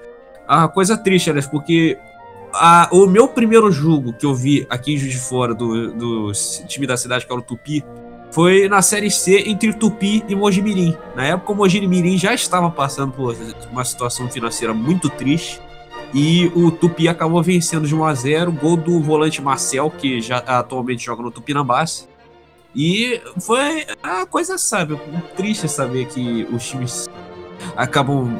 [0.47, 1.97] A coisa triste, aliás, porque
[2.59, 6.31] a- o meu primeiro jogo que eu vi aqui em Juiz de Fora do, do
[6.67, 7.83] time da cidade, que era o Tupi,
[8.31, 10.95] foi na Série C entre Tupi e Mojimirim.
[11.15, 13.35] Na época, o Mojimirim já estava passando por
[13.71, 15.61] uma situação financeira muito triste.
[16.13, 20.37] E o Tupi acabou vencendo de 1 a 0 gol do volante Marcel, que já
[20.37, 22.07] atualmente joga no Tupinambás.
[22.75, 24.97] E foi a coisa, sabe,
[25.35, 27.09] triste saber que os times
[27.75, 28.37] acabam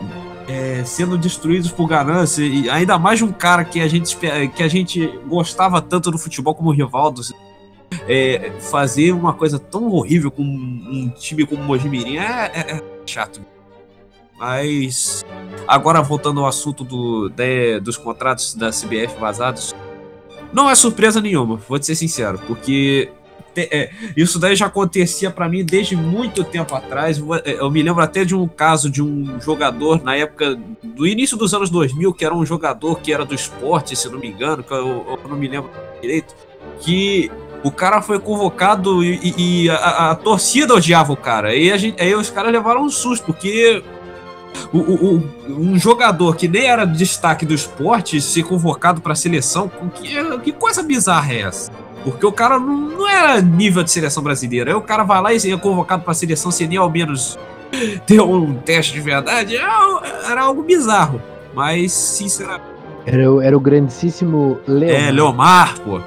[0.47, 4.15] é, sendo destruídos por ganância, e ainda mais de um cara que a gente,
[4.55, 7.21] que a gente gostava tanto do futebol como o Rivaldo.
[8.07, 12.83] é, fazer uma coisa tão horrível com um time como o Mojimirim é, é- é
[13.05, 13.39] chato.
[14.37, 15.25] Mas
[15.67, 19.73] agora voltando ao assunto do, de- dos contratos da CBF vazados,
[20.53, 23.09] não é surpresa nenhuma, vou te ser sincero, porque
[23.61, 27.17] é, isso daí já acontecia pra mim desde muito tempo atrás.
[27.17, 31.35] Eu- Eu me lembro até de um caso de um jogador na época do início
[31.37, 34.63] dos anos 2000, que era um jogador que era do esporte, se não me engano,
[34.63, 35.69] que eu, eu não me lembro
[36.01, 36.35] direito,
[36.81, 37.31] que
[37.63, 39.33] o cara foi convocado e,
[39.65, 41.55] e- a, a torcida odiava o cara.
[41.55, 43.83] E a gente, aí os caras levaram um susto, porque
[44.73, 50.37] o- o- um jogador que nem era destaque do esporte ser convocado pra seleção, que,
[50.39, 51.71] que coisa bizarra é essa?
[52.11, 54.71] Porque o cara não, não era nível de seleção brasileira.
[54.71, 57.37] Aí o cara vai lá e é convocado pra seleção sem nem ao menos
[58.05, 59.55] ter um teste de verdade.
[59.55, 59.61] é-
[60.31, 61.21] Era algo bizarro.
[61.53, 62.63] Mas, sinceramente.
[63.05, 65.07] Era, o- era o grandíssimo Leomar.
[65.07, 66.01] É, Leomar, pô.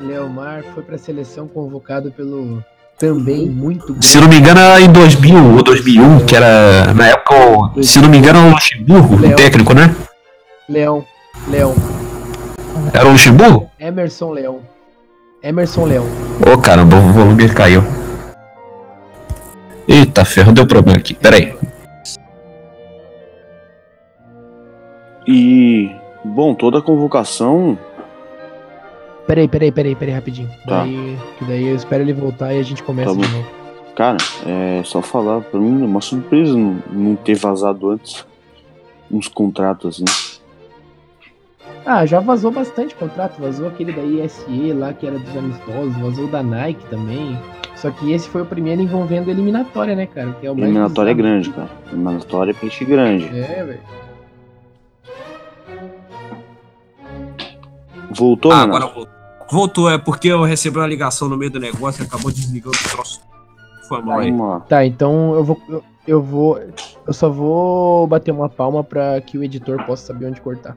[0.00, 2.62] Leomar foi pra seleção convocado pelo
[2.98, 7.34] também muito Se não me engano, era em 2000 ou 2001, que era na época
[7.74, 9.32] com, se não me engano, era o Luxemburgo, Leão.
[9.32, 9.94] o técnico, né?
[10.68, 11.04] Leão.
[11.48, 11.74] Leão.
[12.92, 13.70] Era o Luxemburgo?
[13.78, 14.60] Emerson Leão.
[15.42, 16.06] Emerson Leão.
[16.52, 17.82] Ô caramba, o volume caiu.
[19.86, 21.14] Eita ferro, deu problema aqui.
[21.14, 21.54] Pera aí.
[25.26, 25.90] E,
[26.24, 27.78] bom, toda a convocação.
[29.26, 30.48] Peraí, peraí, peraí, peraí, rapidinho.
[30.66, 30.82] Tá.
[30.82, 33.48] Daí, que daí eu espero ele voltar e a gente começa Tá de novo.
[33.96, 38.24] Cara, é só falar, pra mim é uma surpresa não, não ter vazado antes
[39.10, 40.35] uns contratos assim.
[41.86, 43.40] Ah, já vazou bastante contrato.
[43.40, 45.96] Vazou aquele da ISE lá, que era dos amistosos.
[45.96, 47.38] Vazou da Nike também.
[47.76, 50.32] Só que esse foi o primeiro envolvendo eliminatória, né, cara?
[50.40, 51.70] Que é o mais Eliminatória é grande, cara.
[51.92, 53.26] Eliminatória é peixe grande.
[53.26, 53.80] É, velho.
[58.10, 59.08] Voltou, Ah, agora voltou.
[59.48, 62.88] Voltou, é porque eu recebi uma ligação no meio do negócio e acabou desligando o
[62.90, 63.20] troço.
[63.88, 64.30] Foi mal aí.
[64.32, 64.60] Vamos lá.
[64.60, 65.60] Tá, então eu vou.
[65.68, 66.58] Eu, eu vou.
[67.06, 70.74] Eu só vou bater uma palma pra que o editor possa saber onde cortar.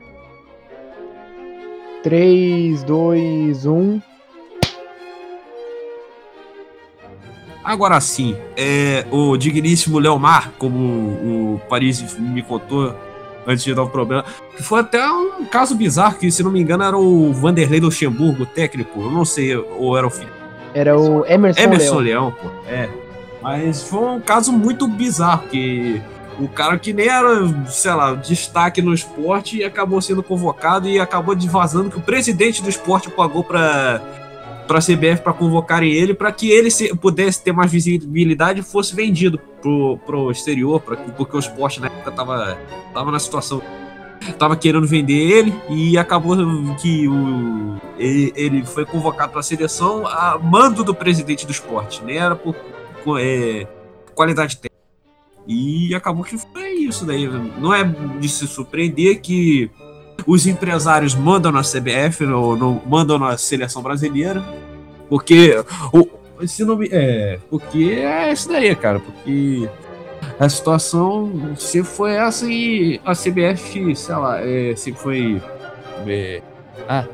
[2.03, 4.01] 3, 2, 1.
[7.63, 10.79] Agora sim, é, o digníssimo Leomar, como
[11.55, 12.95] o Paris me contou
[13.45, 14.23] antes de dar um problema,
[14.55, 18.43] que foi até um caso bizarro, que se não me engano era o Vanderlei Luxemburgo,
[18.43, 20.31] o técnico, eu não sei, ou era o filho.
[20.73, 22.25] Era o Emerson, Emerson Leão.
[22.25, 22.49] Leão, pô.
[22.67, 22.89] É.
[23.41, 26.01] Mas foi um caso muito bizarro, que
[26.39, 31.35] o cara que nem era, sei lá, destaque no esporte acabou sendo convocado e acabou
[31.47, 34.01] vazando que o presidente do esporte pagou pra,
[34.67, 38.95] pra CBF pra convocarem ele, pra que ele se- pudesse ter mais visibilidade e fosse
[38.95, 42.57] vendido pro, pro exterior, porque o esporte na época tava,
[42.93, 43.61] tava na situação.
[44.37, 46.35] Tava querendo vender ele e acabou
[46.81, 52.03] que o, ele, ele foi convocado para a seleção a mando do presidente do esporte,
[52.03, 52.53] nem era por
[53.17, 53.65] é,
[54.13, 54.68] qualidade técnica.
[55.49, 57.27] E acabou que foi isso daí.
[57.59, 59.71] Não é de se surpreender que
[60.27, 64.43] os empresários mandam na CBF, não, mandam na seleção brasileira,
[65.09, 65.55] porque
[65.91, 66.07] o,
[66.45, 69.67] se não é, porque é isso daí, cara, porque
[70.39, 75.41] a situação se foi essa e a CBF, sei lá, é, se foi
[76.05, 76.43] é,
[76.87, 77.05] ah,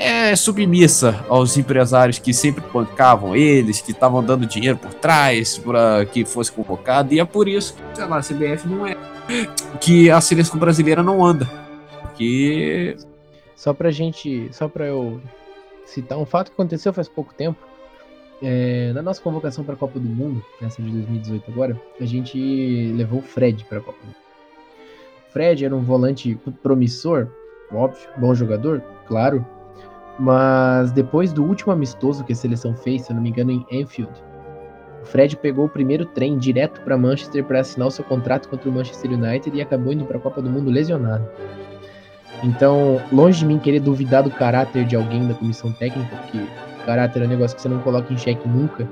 [0.00, 6.04] é submissa aos empresários que sempre bancavam eles, que estavam dando dinheiro por trás para
[6.06, 8.96] que fosse convocado, e é por isso que, sei lá, a CBF não é
[9.80, 11.48] que a seleção brasileira não anda.
[12.16, 12.96] Que
[13.54, 14.48] Só pra gente.
[14.52, 15.20] Só pra eu
[15.86, 17.58] citar um fato que aconteceu faz pouco tempo.
[18.42, 23.18] É, na nossa convocação pra Copa do Mundo, nessa de 2018 agora, a gente levou
[23.18, 24.16] o Fred pra Copa do Mundo.
[25.30, 27.28] Fred era um volante promissor,
[27.70, 29.46] óbvio, bom jogador, claro.
[30.20, 33.66] Mas depois do último amistoso que a seleção fez, se eu não me engano, em
[33.72, 34.12] Anfield,
[35.02, 38.68] o Fred pegou o primeiro trem direto pra Manchester para assinar o seu contrato contra
[38.68, 41.26] o Manchester United e acabou indo pra Copa do Mundo lesionado.
[42.44, 46.46] Então, longe de mim querer duvidar do caráter de alguém da comissão técnica, porque
[46.84, 48.86] caráter é um negócio que você não coloca em xeque nunca,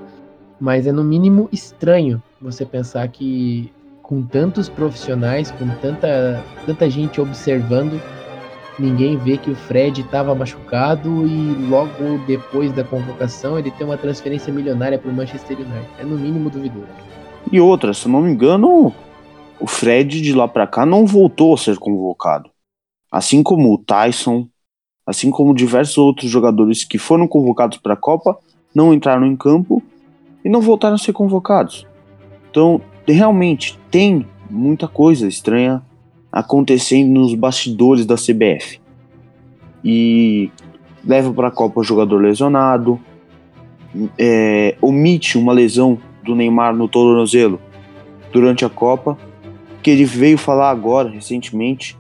[0.59, 7.21] mas é no mínimo estranho você pensar que com tantos profissionais, com tanta, tanta gente
[7.21, 8.01] observando,
[8.79, 13.97] ninguém vê que o Fred estava machucado e logo depois da convocação ele tem uma
[13.97, 15.89] transferência milionária para o Manchester United.
[15.99, 16.87] É no mínimo duvidoso.
[17.51, 18.93] E outra, se eu não me engano,
[19.61, 22.51] o Fred de lá pra cá não voltou a ser convocado.
[23.11, 24.47] Assim como o Tyson,
[25.07, 28.39] assim como diversos outros jogadores que foram convocados para a Copa,
[28.75, 29.83] não entraram em campo
[30.45, 31.87] e não voltaram a ser convocados.
[32.51, 35.83] Então, realmente tem muita coisa estranha
[36.31, 38.81] acontecendo nos bastidores da CBF.
[39.85, 40.51] E
[41.05, 42.99] leva para a Copa o jogador lesionado,
[44.19, 47.61] é, omite uma lesão do Neymar no tornozelo
[48.33, 49.17] durante a Copa,
[49.83, 51.97] que ele veio falar agora, recentemente.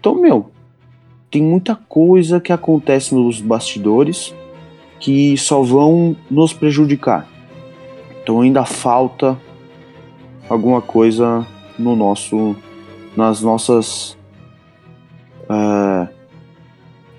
[0.00, 0.50] Então, meu,
[1.30, 4.32] tem muita coisa que acontece nos bastidores
[5.00, 7.28] que só vão nos prejudicar.
[8.22, 9.36] Então ainda falta
[10.48, 11.46] alguma coisa
[11.78, 12.56] no nosso,
[13.16, 14.16] nas nossas,
[15.48, 16.08] é,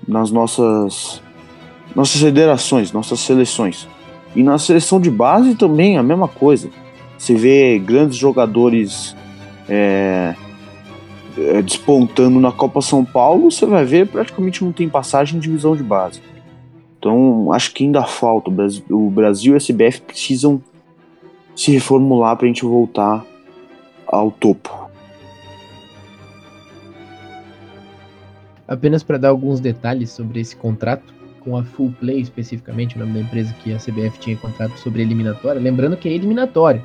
[0.06, 1.22] nas nossas,
[1.94, 3.88] nossas federações, nossas seleções.
[4.34, 6.68] E na seleção de base também a mesma coisa.
[7.16, 9.16] Você vê grandes jogadores
[9.68, 10.34] é,
[11.38, 15.74] é, despontando na Copa São Paulo, você vai ver praticamente não tem passagem em divisão
[15.74, 16.20] de base.
[16.98, 18.50] Então acho que ainda falta.
[18.50, 20.60] O Brasil, o Brasil e a CBF precisam
[21.54, 23.24] se reformular para a gente voltar
[24.06, 24.85] ao topo.
[28.68, 33.12] Apenas para dar alguns detalhes sobre esse contrato, com a Full Play especificamente, o nome
[33.12, 36.82] da empresa que a CBF tinha contrato sobre eliminatória, lembrando que é eliminatória.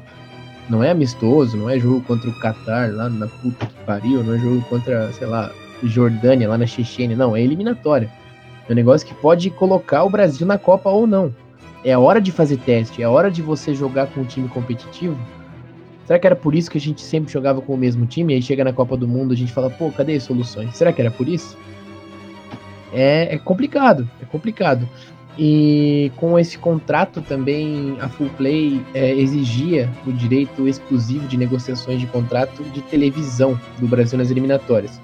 [0.69, 4.35] Não é amistoso, não é jogo contra o Qatar lá na puta que pariu, não
[4.35, 5.51] é jogo contra, sei lá,
[5.83, 8.09] Jordânia lá na Chechênia, não, é eliminatória.
[8.69, 11.33] É um negócio que pode colocar o Brasil na Copa ou não.
[11.83, 14.47] É a hora de fazer teste, é a hora de você jogar com um time
[14.47, 15.17] competitivo.
[16.11, 18.33] Será que era por isso que a gente sempre jogava com o mesmo time?
[18.33, 20.75] E aí chega na Copa do Mundo, a gente fala, pô, cadê as soluções?
[20.75, 21.57] Será que era por isso?
[22.91, 24.85] É, é complicado, é complicado.
[25.39, 32.01] E com esse contrato também, a Full Play é, exigia o direito exclusivo de negociações
[32.01, 34.99] de contrato de televisão do Brasil nas eliminatórias.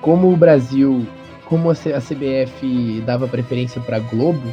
[0.00, 1.06] Como o Brasil,
[1.44, 4.52] como a CBF dava preferência para Globo,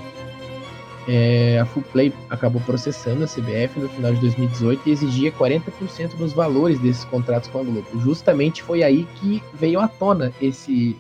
[1.08, 6.16] é, a Full Play acabou processando a CBF no final de 2018 e exigia 40%
[6.16, 7.88] dos valores desses contratos com a Globo.
[8.00, 10.96] Justamente foi aí que veio à tona esse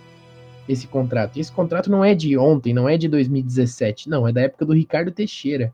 [0.68, 1.38] esse contrato.
[1.38, 4.66] E esse contrato não é de ontem, não é de 2017, não, é da época
[4.66, 5.74] do Ricardo Teixeira.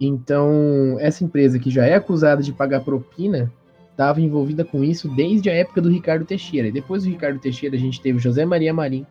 [0.00, 3.52] Então, essa empresa que já é acusada de pagar propina
[3.90, 6.68] estava envolvida com isso desde a época do Ricardo Teixeira.
[6.68, 9.04] E depois do Ricardo Teixeira, a gente teve José Maria Marim,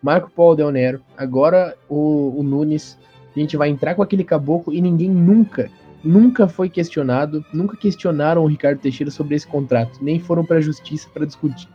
[0.00, 2.98] Marco Paulo Del Nero, agora o, o Nunes.
[3.34, 5.70] A gente vai entrar com aquele caboclo e ninguém nunca,
[6.02, 10.60] nunca foi questionado, nunca questionaram o Ricardo Teixeira sobre esse contrato, nem foram para a
[10.60, 11.68] justiça para discutir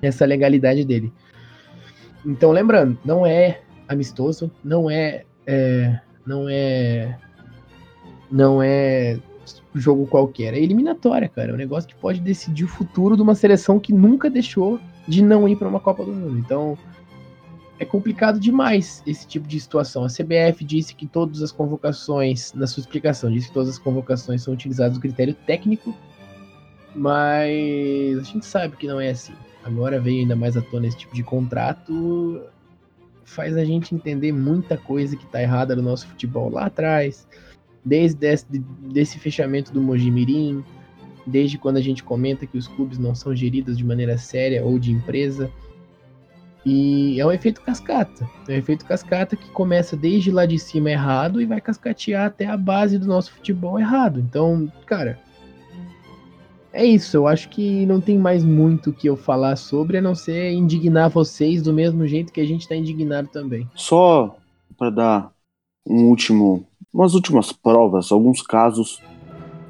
[0.00, 1.12] essa legalidade dele.
[2.24, 7.18] Então, lembrando, não é amistoso, não é, é não é
[8.30, 9.18] não é
[9.74, 11.50] jogo qualquer, é eliminatória, cara.
[11.50, 15.22] É um negócio que pode decidir o futuro de uma seleção que nunca deixou de
[15.22, 16.38] não ir para uma Copa do Mundo.
[16.38, 16.78] Então,
[17.80, 20.04] é complicado demais esse tipo de situação.
[20.04, 24.42] A CBF disse que todas as convocações, na sua explicação, disse que todas as convocações
[24.42, 25.92] são utilizadas no critério técnico,
[26.94, 30.96] mas a gente sabe que não é assim agora veio ainda mais à tona esse
[30.96, 32.42] tipo de contrato,
[33.24, 37.26] faz a gente entender muita coisa que tá errada no nosso futebol lá atrás,
[37.84, 40.64] desde esse, desse fechamento do Mojimirim,
[41.26, 44.78] desde quando a gente comenta que os clubes não são geridos de maneira séria ou
[44.78, 45.50] de empresa.
[46.64, 48.28] E é um efeito cascata.
[48.46, 52.46] É um efeito cascata que começa desde lá de cima errado e vai cascatear até
[52.46, 54.20] a base do nosso futebol errado.
[54.20, 55.18] Então, cara,
[56.72, 60.14] é isso, eu acho que não tem mais muito que eu falar sobre, a não
[60.14, 63.68] ser indignar vocês do mesmo jeito que a gente está indignado também.
[63.74, 64.36] Só
[64.78, 65.32] para dar
[65.86, 69.02] um último, umas últimas provas, alguns casos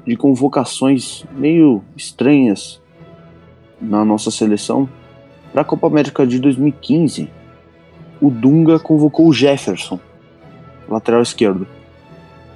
[0.05, 2.79] de convocações meio estranhas
[3.79, 4.87] na nossa seleção.
[5.51, 7.29] Para a Copa América de 2015,
[8.21, 9.99] o Dunga convocou o Jefferson,
[10.87, 11.67] lateral esquerdo.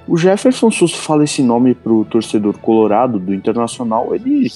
[0.08, 4.50] O Jefferson, se você fala esse nome pro torcedor colorado do Internacional, ele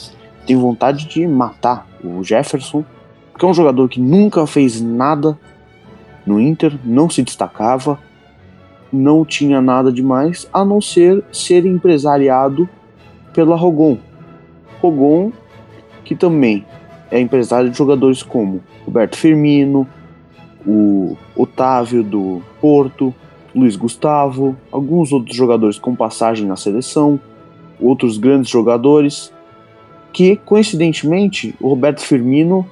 [0.47, 2.85] tem vontade de matar o Jefferson,
[3.31, 5.39] porque é um jogador que nunca fez nada
[6.25, 7.99] no Inter, não se destacava,
[8.93, 12.69] não tinha nada demais, a não ser ser empresariado
[13.35, 13.99] pela Rogon.
[14.81, 15.31] Rogon,
[16.05, 16.65] que também
[17.11, 19.87] é empresário de jogadores como Roberto Firmino,
[20.67, 23.15] o Otávio do Porto,
[23.55, 27.19] Luiz Gustavo, alguns outros jogadores com passagem na seleção,
[27.81, 29.33] outros grandes jogadores,
[30.13, 32.67] que coincidentemente o Roberto Firmino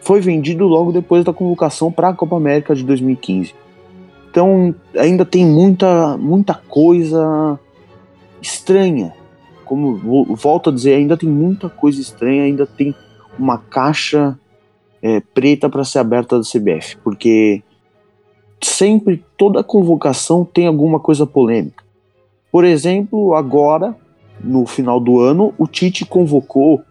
[0.00, 3.54] foi vendido logo depois da convocação para a Copa América de 2015.
[4.30, 7.58] Então ainda tem muita, muita coisa
[8.40, 9.12] estranha.
[9.64, 9.96] Como
[10.34, 12.94] volto a dizer, ainda tem muita coisa estranha, ainda tem
[13.40, 14.38] uma caixa
[15.02, 17.62] é, preta para ser aberta da CBF, porque
[18.62, 21.82] sempre toda convocação tem alguma coisa polêmica.
[22.52, 23.96] Por exemplo, agora,
[24.42, 26.82] no final do ano, o Tite convocou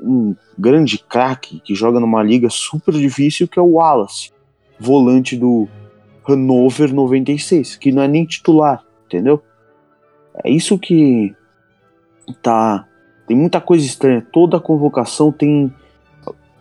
[0.00, 4.30] um grande craque que joga numa liga super difícil, que é o Wallace,
[4.78, 5.66] volante do
[6.28, 9.42] Hannover 96, que não é nem titular, entendeu?
[10.44, 11.34] É isso que
[12.42, 12.86] tá.
[13.26, 14.26] Tem muita coisa estranha.
[14.32, 15.72] Toda convocação tem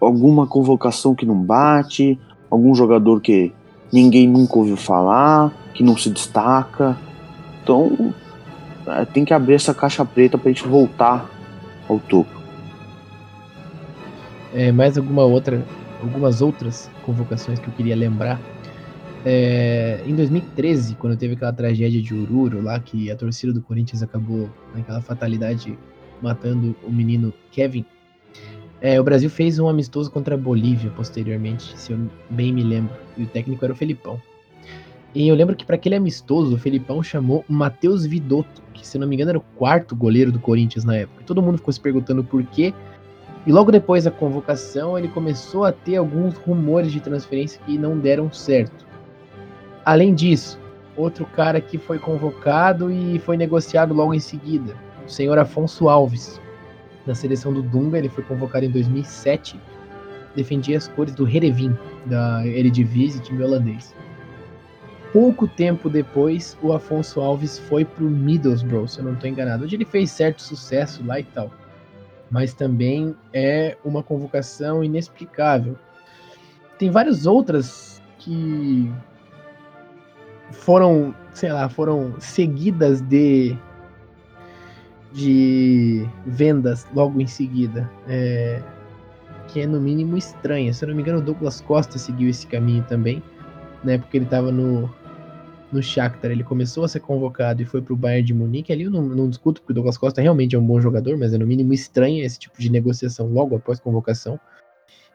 [0.06, 3.51] alguma convocação que não bate, algum jogador que
[3.91, 6.97] ninguém nunca ouviu falar, que não se destaca.
[7.64, 8.14] Então
[8.88, 11.30] é, tem que abrir essa caixa preta para a gente voltar
[11.89, 12.34] ao topo.
[14.53, 15.66] É, mais alguma outra,
[16.01, 18.39] algumas outras convocações que eu queria lembrar.
[19.26, 24.03] É, em 2013, quando teve aquela tragédia de Ururo lá, que a torcida do Corinthians
[24.03, 25.78] acabou naquela fatalidade
[26.22, 27.86] matando o menino Kevin,
[28.86, 32.95] é, o Brasil fez um amistoso contra a Bolívia posteriormente, se eu bem me lembro.
[33.17, 34.21] E o técnico era o Felipão.
[35.15, 38.99] E eu lembro que para aquele amistoso, o Felipão chamou o Matheus Vidotto, que se
[38.99, 41.23] não me engano era o quarto goleiro do Corinthians na época.
[41.25, 42.75] Todo mundo ficou se perguntando por quê.
[43.47, 47.97] E logo depois da convocação, ele começou a ter alguns rumores de transferência que não
[47.97, 48.86] deram certo.
[49.83, 50.59] Além disso,
[50.95, 54.75] outro cara que foi convocado e foi negociado logo em seguida,
[55.07, 56.39] o senhor Afonso Alves,
[57.06, 57.97] da seleção do Dunga.
[57.97, 59.60] Ele foi convocado em 2007.
[60.36, 63.95] Defendia as cores do Herevin, da Eredivisie, time holandês.
[65.14, 69.64] Pouco tempo depois, o Afonso Alves foi pro Middlesbrough, se eu não estou enganado.
[69.64, 71.49] Onde ele fez certo sucesso lá e tal.
[72.30, 75.78] Mas também é uma convocação inexplicável.
[76.78, 78.91] Tem várias outras que
[80.51, 83.58] foram, sei lá, foram seguidas de
[85.16, 87.89] de vendas logo em seguida.
[88.07, 88.61] É,
[89.47, 90.74] que é no mínimo estranha.
[90.74, 93.24] Se eu não me engano, o Douglas Costa seguiu esse caminho também,
[93.84, 93.97] né?
[93.97, 94.93] Porque ele estava no
[95.72, 98.72] no Shakhtar, ele começou a ser convocado e foi para o Bayern de Munique.
[98.72, 101.34] Ali eu não, não, discuto, porque o Douglas Costa realmente é um bom jogador, mas
[101.34, 104.39] é no mínimo estranho esse tipo de negociação logo após convocação.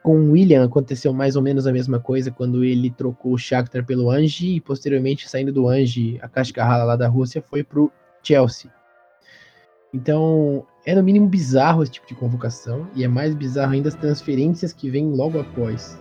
[0.03, 3.87] Com o William aconteceu mais ou menos a mesma coisa quando ele trocou o Shakhtar
[3.87, 7.93] pelo Anji e posteriormente saindo do Anji, a Kashkarhala lá da Rússia foi para o
[8.23, 8.71] Chelsea.
[9.93, 13.95] Então, é no mínimo bizarro esse tipo de convocação e é mais bizarro ainda as
[13.95, 15.99] transferências que vêm logo após.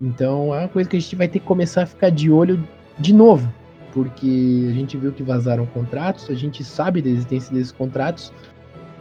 [0.00, 2.62] Então, é uma coisa que a gente vai ter que começar a ficar de olho
[2.98, 3.52] de novo,
[3.92, 8.32] porque a gente viu que vazaram contratos, a gente sabe da existência desses contratos,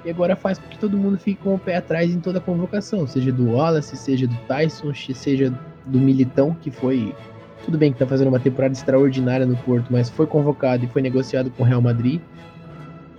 [0.05, 2.41] e agora faz com que todo mundo fique com o pé atrás em toda a
[2.41, 5.51] convocação, seja do Wallace, seja do Tyson, seja
[5.85, 7.13] do Militão, que foi.
[7.65, 11.01] Tudo bem que tá fazendo uma temporada extraordinária no Porto, mas foi convocado e foi
[11.01, 12.21] negociado com o Real Madrid.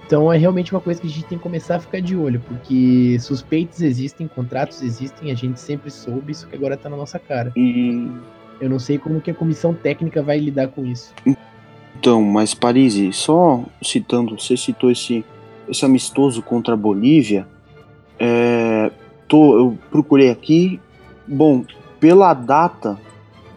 [0.07, 2.40] Então é realmente uma coisa que a gente tem que começar a ficar de olho,
[2.40, 7.18] porque suspeitos existem, contratos existem, a gente sempre soube, isso que agora tá na nossa
[7.18, 7.52] cara.
[7.57, 8.09] E
[8.61, 11.12] eu não sei como que a comissão técnica vai lidar com isso.
[11.98, 15.24] Então, mas Parisi, só citando, você citou esse,
[15.68, 17.46] esse amistoso contra a Bolívia.
[18.18, 18.92] É,
[19.26, 20.80] tô, eu procurei aqui.
[21.26, 21.64] Bom,
[21.98, 22.96] pela data,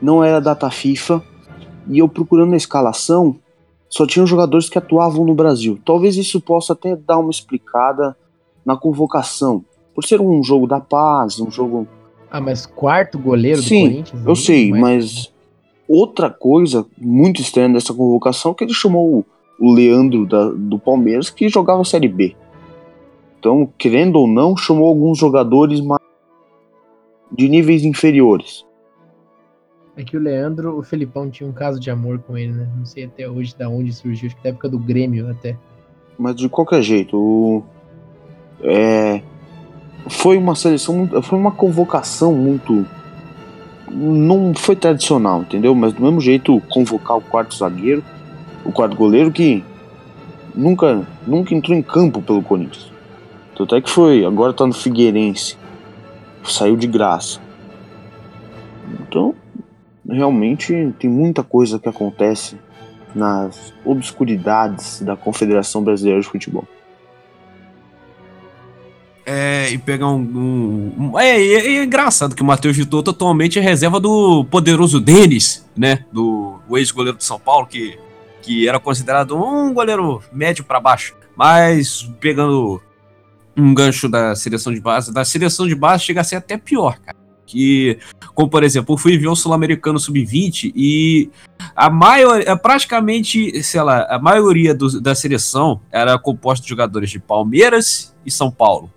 [0.02, 1.22] não era data FIFA.
[1.88, 3.36] E eu procurando a escalação,
[3.90, 5.80] só tinham jogadores que atuavam no Brasil.
[5.84, 8.16] Talvez isso possa até dar uma explicada
[8.64, 9.66] na convocação.
[9.96, 11.88] Por ser um jogo da paz, um jogo
[12.32, 14.26] ah, mas quarto goleiro Sim, do Corinthians?
[14.26, 15.34] eu sei, mas
[15.88, 19.26] outra coisa muito estranha dessa convocação é que ele chamou
[19.60, 22.36] o Leandro da, do Palmeiras que jogava Série B.
[23.40, 25.82] Então, querendo ou não, chamou alguns jogadores
[27.32, 28.66] de níveis inferiores.
[30.00, 32.70] É que o Leandro, o Felipão tinha um caso de amor com ele, né?
[32.78, 35.58] Não sei até hoje da onde surgiu, acho que da época do Grêmio até.
[36.18, 37.62] Mas de qualquer jeito, o,
[38.64, 39.22] é,
[40.08, 42.86] foi uma seleção, foi uma convocação muito.
[43.91, 45.76] Não foi tradicional, entendeu?
[45.76, 48.02] Mas do mesmo jeito, convocar o quarto zagueiro,
[48.64, 49.66] o quarto goleiro que
[50.56, 52.89] nunca, nunca entrou em campo pelo Corinthians.
[53.54, 55.58] Tanto é que foi, agora tá no Figueirense.
[56.45, 57.41] Saiu de graça.
[59.02, 59.36] Então,
[60.10, 62.57] realmente tem muita coisa que acontece
[63.14, 66.68] nas obscuridades da Confederação Brasileira de Futebol
[69.32, 70.22] é, e pegar um.
[70.97, 75.64] um, é, é, é, engraçado que o Matheus Vitor atualmente é reserva do poderoso Denis,
[75.78, 76.03] né?
[76.12, 77.95] Do ex-goleiro do São Paulo, que,
[78.41, 81.14] que era considerado um goleiro médio para baixo.
[81.36, 82.82] Mas pegando
[83.55, 86.97] um gancho da seleção de base, da seleção de base chega a ser até pior,
[86.97, 87.16] cara.
[87.50, 87.97] Que,
[88.36, 91.32] como por exemplo, eu fui ver o Sul-Americano Sub-20 e
[91.76, 97.18] a maioria, praticamente, sei lá, a maioria do, da seleção era composta de jogadores de
[97.18, 98.91] Palmeiras e São Paulo.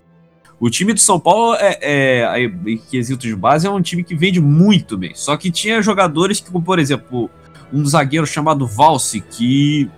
[0.61, 4.15] O time do São Paulo, é, é, em quesito de base, é um time que
[4.15, 5.13] vende muito bem.
[5.15, 7.31] Só que tinha jogadores que, como por exemplo,
[7.73, 9.91] um zagueiro chamado Valse, que,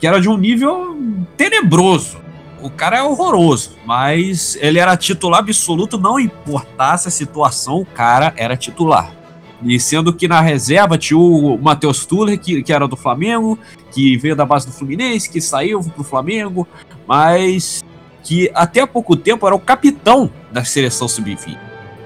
[0.00, 0.98] que era de um nível
[1.36, 2.23] tenebroso.
[2.64, 8.32] O cara é horroroso, mas ele era titular absoluto, não importasse a situação, o cara
[8.38, 9.12] era titular.
[9.62, 13.58] E sendo que na reserva tinha o Matheus Tuller, que, que era do Flamengo,
[13.92, 16.66] que veio da base do Fluminense, que saiu pro Flamengo,
[17.06, 17.84] mas
[18.22, 21.58] que até há pouco tempo era o capitão da seleção sub-20.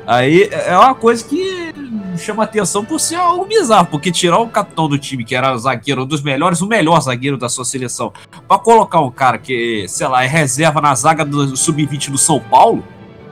[0.09, 1.73] Aí é uma coisa que
[2.19, 6.03] chama atenção por ser algo bizarro, porque tirar o capitão do time, que era zagueiro,
[6.03, 8.13] um dos melhores, o melhor zagueiro da sua seleção,
[8.47, 12.41] para colocar um cara que, sei lá, é reserva na zaga do sub-20 do São
[12.41, 12.85] Paulo,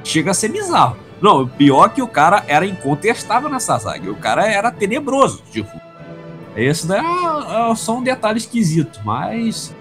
[0.05, 0.97] chega a ser bizarro.
[1.20, 5.70] Não, pior é que o cara era incontestável nessa zaga, o cara era tenebroso, tipo.
[6.55, 9.74] Esse daí é, é só um detalhe esquisito, mas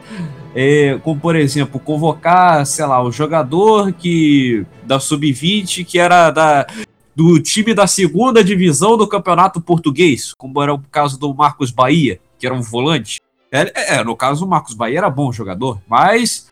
[0.53, 6.67] é, como por exemplo, convocar, sei lá, o jogador que da sub-20 que era da,
[7.15, 12.19] do time da segunda divisão do campeonato português, como era o caso do Marcos Bahia,
[12.37, 13.21] que era um volante.
[13.51, 16.51] É, é, no caso, o Marcos Bahia era bom jogador, mas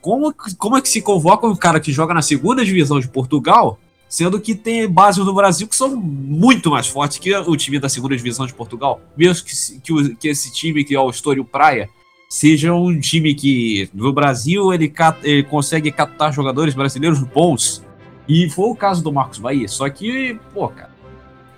[0.00, 3.78] como, como é que se convoca um cara que joga na segunda divisão de Portugal,
[4.06, 7.88] sendo que tem bases no Brasil que são muito mais fortes que o time da
[7.88, 9.00] segunda divisão de Portugal?
[9.16, 11.88] Mesmo que, que, que esse time, que é o Estoril Praia,
[12.28, 14.92] seja um time que no Brasil ele,
[15.22, 17.82] ele consegue captar jogadores brasileiros bons.
[18.28, 19.68] E foi o caso do Marcos Bahia.
[19.68, 20.90] Só que, pô, cara,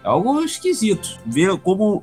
[0.02, 1.18] é algo esquisito.
[1.24, 2.02] Ver como,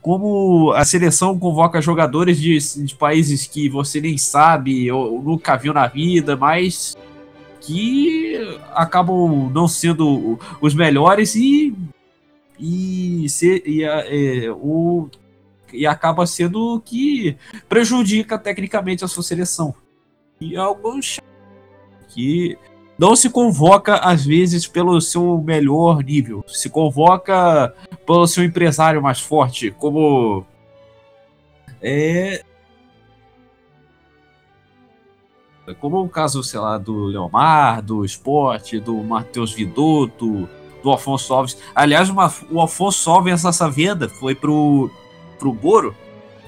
[0.00, 5.72] como a seleção convoca jogadores de, de países que você nem sabe ou nunca viu
[5.72, 6.96] na vida, mas
[7.60, 11.74] que acabam não sendo os melhores e
[12.58, 15.08] e, se, e, é, o,
[15.72, 17.36] e acaba sendo que
[17.68, 19.74] prejudica tecnicamente a sua seleção.
[20.40, 21.24] E é chato,
[22.08, 22.56] que
[22.98, 27.74] não se convoca às vezes pelo seu melhor nível, se convoca
[28.06, 30.44] pelo seu empresário mais forte, como
[31.82, 32.42] é
[35.80, 40.46] como o caso, sei lá, do Leomar, do Esporte, do Matheus Vidotto,
[40.82, 41.56] do Afonso Alves.
[41.74, 44.90] Aliás, uma- o Afonso Alves, essa venda foi pro,
[45.38, 45.96] pro Boro.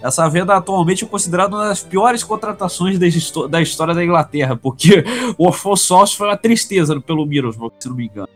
[0.07, 4.55] Essa venda atualmente é considerada uma das piores contratações da, histó- da história da Inglaterra,
[4.57, 5.05] porque
[5.37, 8.29] o Afonso Alves foi uma tristeza pelo Middlesbrough, se não me engano.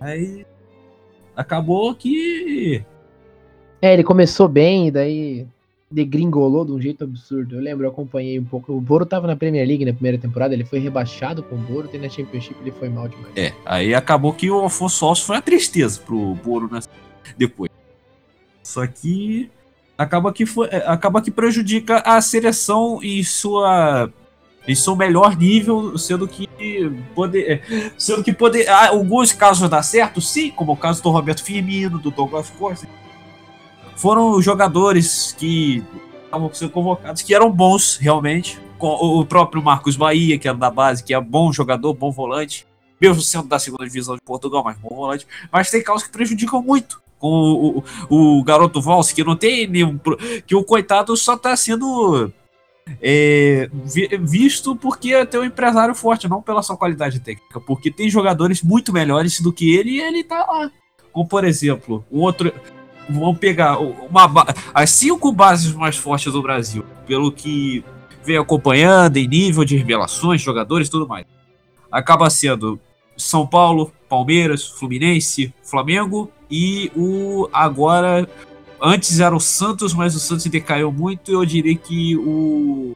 [0.00, 0.46] Aí
[1.36, 2.84] acabou que
[3.80, 5.46] É, ele começou bem e daí
[5.90, 7.56] degringolou de um jeito absurdo.
[7.56, 8.72] Eu lembro, eu acompanhei um pouco.
[8.72, 11.88] O Boro tava na Premier League na primeira temporada, ele foi rebaixado com o Boro,
[11.92, 13.36] e na Championship ele foi mal demais.
[13.36, 16.80] É, aí acabou que o Afonso Alves foi uma tristeza pro Boro né,
[17.36, 17.70] depois.
[18.62, 19.50] Só que
[20.02, 24.10] acaba que foi, é, acaba que prejudica a seleção em sua
[24.66, 26.48] em seu melhor nível, sendo que
[27.16, 31.10] poder, é, sendo que poder, ah, alguns casos dá certo, sim, como o caso do
[31.10, 32.86] Roberto Firmino, do Douglas Costa.
[33.96, 35.82] Foram jogadores que
[36.24, 41.02] estavam sendo convocados que eram bons realmente, o próprio Marcos Bahia, que era da base,
[41.02, 42.64] que é bom jogador, bom volante
[43.02, 45.26] mesmo sendo da segunda divisão de Portugal, mas bom volante.
[45.50, 47.02] Mas tem causas que prejudicam muito.
[47.22, 49.96] Com o, o, garoto Valls, que não tem nenhum.
[50.44, 52.32] que o coitado só tá sendo.
[53.00, 57.60] é, vi- visto porque tem um empresário forte, não pela sua qualidade técnica.
[57.60, 60.68] Porque tem jogadores muito melhores do que ele e ele tá lá.
[61.12, 62.52] Como, por exemplo, o outro.
[63.08, 64.28] Vamos pegar uma,
[64.74, 67.84] as cinco bases mais fortes do Brasil, pelo que
[68.24, 71.24] vem acompanhando em nível de revelações, jogadores tudo mais.
[71.90, 72.80] Acaba sendo
[73.16, 78.28] são Paulo, Palmeiras, Fluminense, Flamengo e o agora
[78.80, 81.30] antes era o Santos, mas o Santos decaiu muito.
[81.30, 82.94] Eu diria que o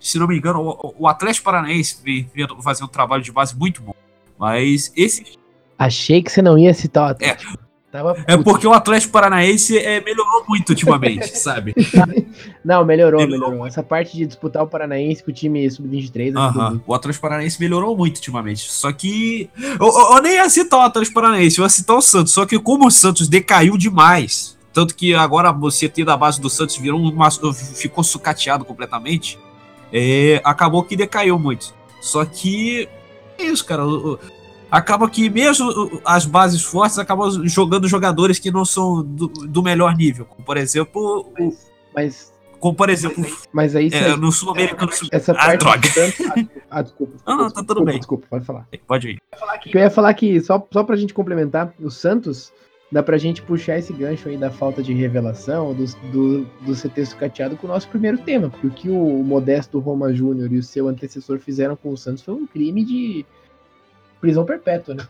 [0.00, 3.56] se não me engano, o, o Atlético Paranaense vem vem fazer um trabalho de base
[3.56, 3.94] muito bom.
[4.38, 5.38] Mas esse
[5.78, 7.67] Achei que você não ia citar o Atlético.
[7.90, 11.74] Tava é porque o Atlético Paranaense é, melhorou muito ultimamente, sabe?
[12.62, 13.66] Não, melhorou, Melhorou melhorou.
[13.66, 16.84] Essa parte de disputar o Paranaense com o time sub-23 ajudou Aham, muito.
[16.86, 18.70] O Atlético Paranaense melhorou muito ultimamente.
[18.70, 19.48] Só que.
[19.58, 22.32] Eu, eu- eu nem ia citar o Atlético Paranaense, eu ia citar o Santos.
[22.34, 26.50] Só que como o Santos decaiu demais, tanto que agora você ter da base do
[26.50, 27.30] Santos virou uma,
[27.74, 29.38] ficou sucateado completamente,
[29.90, 31.72] é, acabou que decaiu muito.
[32.02, 32.86] Só que.
[33.38, 33.86] É isso, cara.
[33.86, 34.18] o-
[34.70, 39.96] Acaba que mesmo as bases fortes acabam jogando jogadores que não são do, do melhor
[39.96, 40.24] nível.
[40.26, 41.32] Como por exemplo.
[41.38, 41.56] o-
[41.94, 43.24] Mas, Como por exemplo.
[43.52, 44.92] mas aí é, no Sul-Americano.
[44.92, 45.78] Sub- essa Ah, parte droga.
[45.80, 46.52] Ah, desculpa.
[46.70, 47.12] Ah, desculpa.
[47.26, 47.96] Não, não, tá desculpa, tudo bem.
[47.98, 48.68] Desculpa, pode falar.
[48.86, 49.18] Pode ir.
[49.72, 52.52] Eu ia falar que, só, só pra gente complementar, o Santos,
[52.92, 56.90] dá pra gente puxar esse gancho aí da falta de revelação, do, do, do ser
[56.90, 60.58] ter sucateado com o nosso primeiro tema, porque o que o modesto Roma Júnior e
[60.58, 63.24] o seu antecessor fizeram com o Santos foi um crime de
[64.20, 65.08] prisão perpétua, né?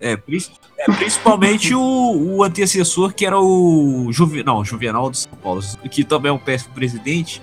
[0.00, 5.60] É, é, principalmente o, o antecessor, que era o Juve, não, Juvenal de São Paulo,
[5.90, 7.42] que também é um péssimo presidente.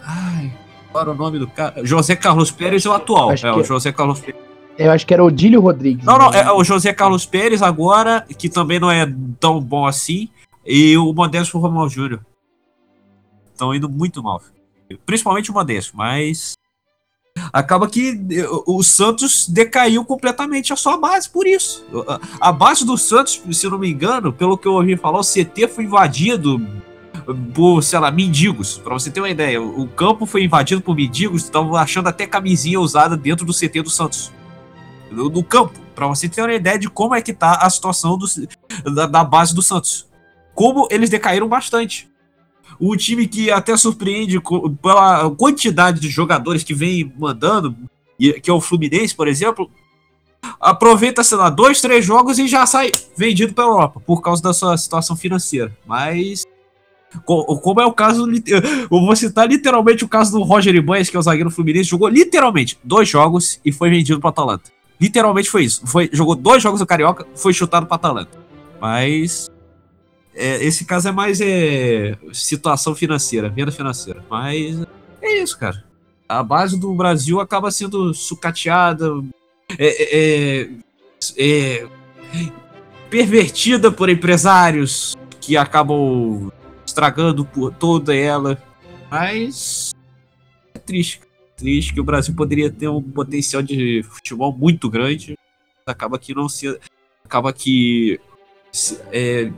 [0.00, 0.52] Ai,
[0.92, 1.84] qual era o nome do cara?
[1.84, 3.30] José Carlos Pérez é o atual.
[3.30, 3.64] Acho É, o é.
[3.64, 4.40] José Carlos Pérez.
[4.78, 6.04] Eu acho que era Odílio Rodrigues.
[6.04, 6.40] Não, não, né?
[6.40, 9.06] é o José Carlos Pérez agora, que também não é
[9.38, 10.28] tão bom assim,
[10.64, 12.24] e o Modesto Romão Júnior.
[13.52, 14.40] Estão indo muito mal.
[15.04, 16.54] Principalmente o Modesto, mas.
[17.52, 21.84] Acaba que eh, o Santos decaiu completamente a sua base por isso.
[22.40, 25.68] A- base do Santos, se não me engano, pelo que eu ouvi falar, o CT
[25.68, 26.60] foi invadido
[27.54, 28.78] por, sei lá, mendigos.
[28.78, 32.80] Pra você ter uma ideia, o campo foi invadido por mendigos, estavam achando até camisinha
[32.80, 34.32] usada dentro do CT do Santos.
[35.10, 38.16] No, no campo, Pra você ter uma ideia de como é que tá a situação
[38.16, 38.26] do,
[38.94, 40.06] da, da base do Santos.
[40.54, 42.10] Como eles decaíram bastante.
[42.78, 44.40] O time que até surpreende
[44.80, 47.76] pela quantidade de jogadores que vem mandando,
[48.18, 49.70] que é o Fluminense, por exemplo,
[50.60, 54.52] aproveita, sei lá, dois, três jogos e já sai vendido pra Europa, por causa da
[54.52, 55.76] sua situação financeira.
[55.86, 56.44] Mas
[57.26, 61.16] Co- Como é o caso, eu vou citar literalmente o caso do Roger Ibanez, que
[61.16, 64.70] é o zagueiro fluminense, jogou literalmente dois jogos e foi vendido para Atalanta.
[64.98, 65.86] Literalmente foi isso.
[65.86, 68.30] Foi, jogou dois jogos no Carioca, foi chutado para Atalanta.
[68.80, 69.50] Mas
[70.34, 74.24] é, esse caso é mais é, situação financeira, venda financeira.
[74.30, 74.80] Mas
[75.20, 75.84] é isso, cara.
[76.28, 79.22] A base do Brasil acaba sendo sucateada,
[79.78, 80.68] é, é,
[81.36, 81.88] é,
[83.10, 86.50] pervertida por empresários que acabam
[86.86, 88.60] estragando por toda ela.
[89.10, 89.92] Mas
[90.74, 91.20] é triste.
[91.56, 95.36] Triste que o Brasil poderia ter um potencial de futebol muito grande.
[95.86, 96.78] Acaba que não se.
[97.24, 98.18] Acaba que.
[99.12, 99.52] É,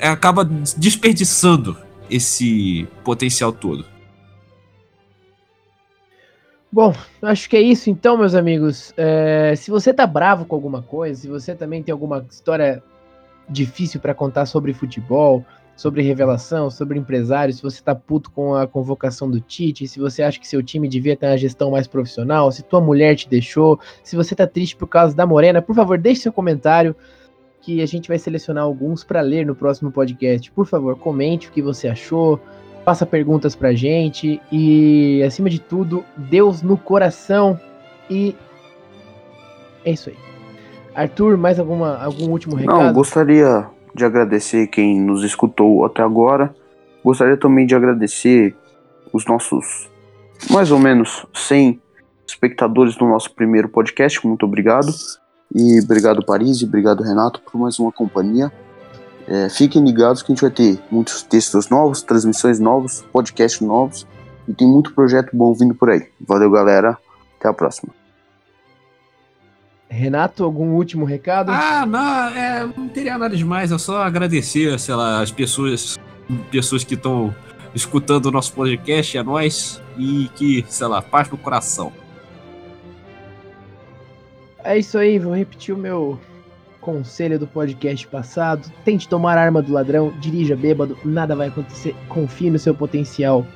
[0.00, 1.76] acaba desperdiçando
[2.10, 3.84] esse potencial todo.
[6.70, 8.94] Bom, acho que é isso então, meus amigos.
[8.96, 12.82] É, se você tá bravo com alguma coisa, se você também tem alguma história
[13.46, 15.44] difícil para contar sobre futebol,
[15.76, 20.22] sobre revelação, sobre empresário, se você tá puto com a convocação do Tite, se você
[20.22, 23.78] acha que seu time devia ter uma gestão mais profissional, se tua mulher te deixou,
[24.02, 26.96] se você tá triste por causa da Morena, por favor, deixe seu comentário
[27.62, 30.50] que a gente vai selecionar alguns para ler no próximo podcast.
[30.50, 32.38] Por favor, comente o que você achou,
[32.84, 37.58] faça perguntas pra gente e, acima de tudo, Deus no coração
[38.10, 38.34] e
[39.84, 40.16] é isso aí.
[40.94, 42.82] Arthur, mais alguma, algum último recado?
[42.82, 46.54] Não, gostaria de agradecer quem nos escutou até agora.
[47.04, 48.54] Gostaria também de agradecer
[49.12, 49.88] os nossos
[50.50, 51.80] mais ou menos 100
[52.26, 54.26] espectadores do nosso primeiro podcast.
[54.26, 54.88] Muito obrigado.
[55.54, 58.50] E obrigado, Paris, e obrigado, Renato, por mais uma companhia.
[59.26, 64.06] É, fiquem ligados que a gente vai ter muitos textos novos, transmissões novos, podcasts novos
[64.48, 66.08] e tem muito projeto bom vindo por aí.
[66.20, 66.98] Valeu, galera.
[67.38, 67.92] Até a próxima.
[69.88, 71.50] Renato, algum último recado?
[71.50, 75.98] Ah, não, é, não teria nada demais, é só agradecer, sei lá, as pessoas,
[76.50, 77.34] pessoas que estão
[77.74, 81.92] escutando o nosso podcast, é nós, e que, sei lá, paz no coração.
[84.64, 86.18] É isso aí, vou repetir o meu
[86.80, 88.70] conselho do podcast passado.
[88.84, 93.46] Tente tomar a arma do ladrão, dirija bêbado, nada vai acontecer, confie no seu potencial.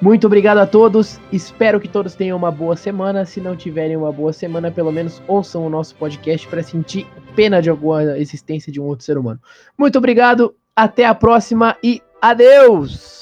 [0.00, 1.18] Muito obrigado a todos.
[1.32, 3.24] Espero que todos tenham uma boa semana.
[3.24, 7.62] Se não tiverem uma boa semana, pelo menos ouçam o nosso podcast para sentir pena
[7.62, 9.40] de alguma existência de um outro ser humano.
[9.76, 13.15] Muito obrigado, até a próxima e adeus!